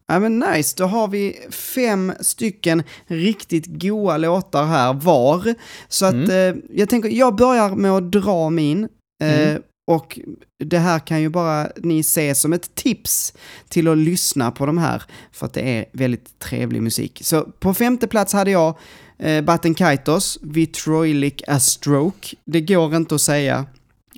[0.06, 5.54] Ja men nice, då har vi fem stycken riktigt goa låtar här var.
[5.88, 8.88] Så att eh, jag tänker, jag börjar med att dra min.
[9.22, 9.62] Eh, Mm.
[9.90, 10.18] Och
[10.64, 13.32] det här kan ju bara ni se som ett tips
[13.68, 15.02] till att lyssna på de här.
[15.32, 17.20] För att det är väldigt trevlig musik.
[17.24, 18.78] Så på femte plats hade jag
[19.18, 22.36] eh, Batten Kaitos, Vitroilic A Stroke.
[22.44, 23.66] Det går inte att säga.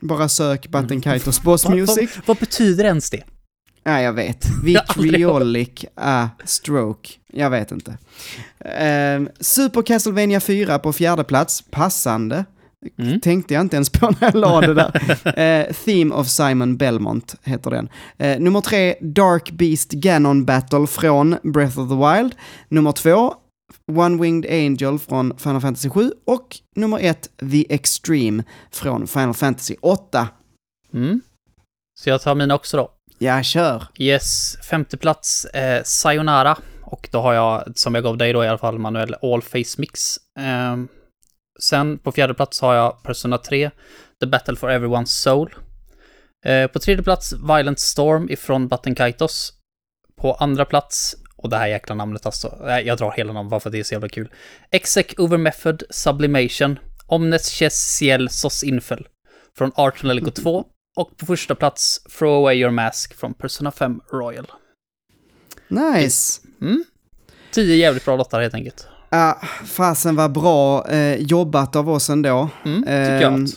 [0.02, 2.10] Bara sök Batten Kaitos Boss Vad- Music.
[2.16, 3.22] Vad, vad betyder ens det?
[3.86, 4.46] Ja, jag vet.
[4.62, 7.10] Vitriolic a stroke.
[7.32, 7.98] Jag vet inte.
[8.64, 11.64] Ehm, Super Castlevania 4 på fjärde plats.
[11.70, 12.44] Passande.
[12.98, 13.20] Mm.
[13.20, 15.18] Tänkte jag inte ens på när jag la det där.
[15.38, 17.88] Eh, Theme of Simon Belmont heter den.
[18.18, 22.34] Eh, nummer tre, Dark Beast Ganon Battle från Breath of the Wild.
[22.68, 23.34] Nummer två,
[23.92, 29.74] One Winged Angel från Final Fantasy 7 och nummer ett, The Extreme från Final Fantasy
[29.80, 30.28] 8.
[30.94, 31.20] Mm.
[32.00, 32.95] Så jag tar mina också då.
[33.18, 33.82] Ja, kör.
[33.98, 36.58] Yes, femte plats, eh, Sayonara.
[36.82, 39.78] Och då har jag, som jag gav dig då i alla fall, manuell All Face
[39.78, 40.16] Mix.
[40.38, 40.76] Eh,
[41.60, 43.70] sen på fjärde plats har jag Persona 3,
[44.20, 45.54] The Battle for Everyone's Soul.
[46.44, 49.52] Eh, på tredje plats, Violent Storm ifrån Button Kaitos.
[50.20, 53.68] På andra plats, och det här jäkla namnet alltså, jag drar hela namnet bara för
[53.68, 54.28] att det är så jävla kul.
[54.70, 59.08] Exec Over Method Sublimation, Omnes Chess Ciel Sos Infel
[59.58, 60.64] från Arsenal Lego 2.
[60.96, 64.46] Och på första plats, Throw Away Your Mask från Persona 5 Royal.
[65.68, 66.40] Nice.
[66.60, 66.84] Mm.
[67.52, 68.86] Tio jävligt bra lottar helt enkelt.
[69.10, 72.48] Ja, fasen var bra eh, jobbat av oss ändå.
[72.64, 73.32] Mm, tycker jag.
[73.32, 73.50] Ehm, Att.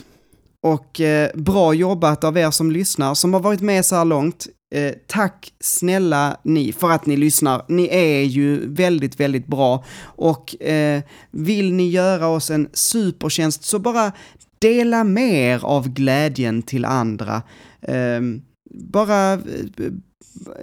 [0.62, 4.46] Och eh, bra jobbat av er som lyssnar, som har varit med så här långt.
[4.74, 7.64] Eh, tack snälla ni för att ni lyssnar.
[7.68, 9.84] Ni är ju väldigt, väldigt bra.
[10.02, 14.12] Och eh, vill ni göra oss en supertjänst så bara
[14.60, 17.42] dela mer av glädjen till andra.
[17.82, 19.38] Ehm, bara, eh,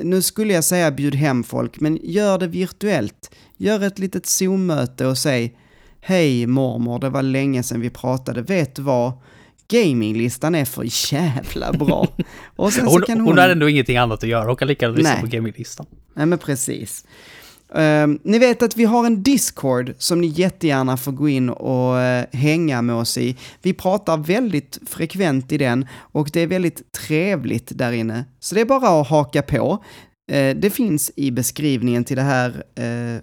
[0.02, 3.32] nu skulle jag säga bjud hem folk, men gör det virtuellt.
[3.58, 5.58] Gör ett litet Zoom-möte och säg
[6.02, 8.42] Hej mormor, det var länge sedan vi pratade.
[8.42, 9.12] Vet du vad?
[9.68, 12.08] Gaminglistan är för jävla bra.
[12.56, 13.28] Och sen så Hon, kan hon...
[13.28, 13.38] hon...
[13.38, 14.46] har ändå ingenting annat att göra.
[14.46, 15.86] Hon kan lika gärna lyssna på gaminglistan.
[16.14, 17.06] Nej men precis.
[17.74, 22.00] Ehm, ni vet att vi har en Discord som ni jättegärna får gå in och
[22.00, 23.38] eh, hänga med oss i.
[23.62, 28.26] Vi pratar väldigt frekvent i den och det är väldigt trevligt där inne.
[28.40, 29.84] Så det är bara att haka på.
[30.32, 33.22] Eh, det finns i beskrivningen till det här eh,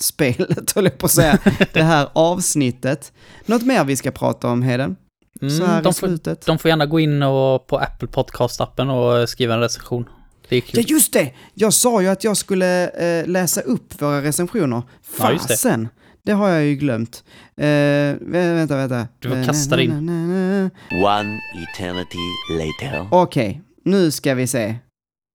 [0.00, 1.38] spelet, höll jag på att säga,
[1.72, 3.12] det här avsnittet.
[3.46, 4.96] Något mer vi ska prata om, Heden?
[5.40, 8.90] Så här Mm, de, i får, de får gärna gå in och, på Apple Podcast-appen
[8.90, 10.04] och skriva en recension.
[10.48, 11.32] Det Ja, just det!
[11.54, 14.82] Jag sa ju att jag skulle eh, läsa upp våra recensioner.
[15.18, 15.54] Ja, just det.
[15.54, 15.88] Fasen!
[16.22, 17.24] Det har jag ju glömt.
[17.56, 19.08] Eh, vä- vänta, vänta.
[19.18, 20.70] Du får kasta na, dig na, na, na.
[21.18, 22.18] One eternity
[22.58, 23.08] later.
[23.10, 24.74] Okej, nu ska vi se.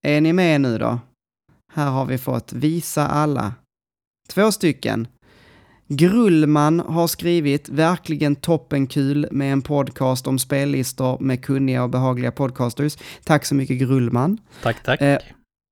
[0.06, 0.98] Är ni med nu då?
[1.72, 3.54] Här har vi fått visa alla.
[4.28, 5.06] Två stycken.
[5.88, 12.96] Grullman har skrivit verkligen toppenkul med en podcast om spellistor med kunniga och behagliga podcasters.
[13.24, 14.38] Tack så mycket Grullman.
[14.62, 15.00] Tack, tack.
[15.00, 15.18] Eh,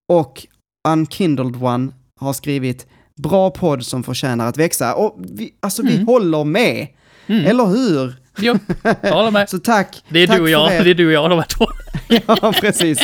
[0.09, 0.47] Och
[0.89, 2.87] Unkindled One har skrivit
[3.23, 4.95] bra podd som förtjänar att växa.
[4.95, 6.07] Och vi, alltså vi Mm.
[6.07, 6.87] håller med,
[7.27, 7.47] Mm.
[7.47, 8.15] eller hur?
[8.39, 8.59] Jo,
[9.03, 9.49] jag håller med.
[9.51, 10.05] Så tack.
[10.09, 10.85] Det är tack du och jag, er.
[10.85, 11.67] det är du och jag de här två.
[12.27, 12.99] Ja, precis.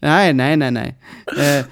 [0.00, 0.94] Nej, nej, nej, nej.
[1.38, 1.64] Eh,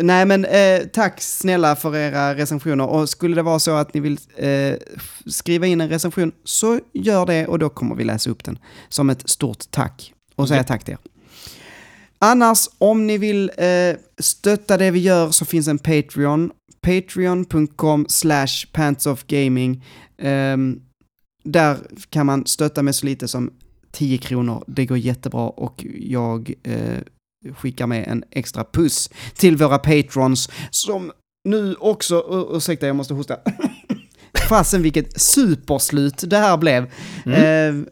[0.00, 2.86] nej, men eh, tack snälla för era recensioner.
[2.86, 4.74] Och skulle det vara så att ni vill eh,
[5.26, 8.58] skriva in en recension, så gör det och då kommer vi läsa upp den
[8.88, 10.12] som ett stort tack.
[10.36, 10.66] Och säga Japp.
[10.66, 10.98] tack till er.
[12.18, 16.50] Annars, om ni vill eh, stötta det vi gör så finns en Patreon.
[16.80, 19.84] Patreon.com slash pantsofgaming.
[20.18, 20.80] Ehm,
[21.44, 21.76] där
[22.10, 23.50] kan man stötta med så lite som
[23.92, 24.64] 10 kronor.
[24.66, 26.98] Det går jättebra och jag eh,
[27.52, 31.12] skickar med en extra puss till våra patrons som
[31.48, 33.36] nu också, uh, ursäkta jag måste hosta.
[34.48, 36.90] Fasen vilket superslut det här blev.
[37.26, 37.80] Mm.
[37.80, 37.86] Eh,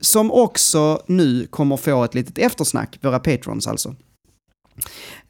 [0.00, 3.94] som också nu kommer få ett litet eftersnack, våra patrons alltså.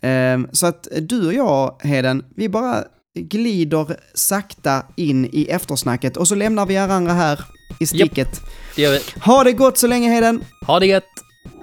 [0.00, 2.84] Eh, så att du och jag, Heden, vi bara
[3.18, 7.44] glider sakta in i eftersnacket och så lämnar vi er andra här
[7.78, 8.40] i sticket.
[8.76, 9.20] Det gör vi.
[9.20, 10.44] Ha det gott så länge, Heden!
[10.66, 11.04] Ha det gött!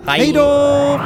[0.06, 1.02] Hej då!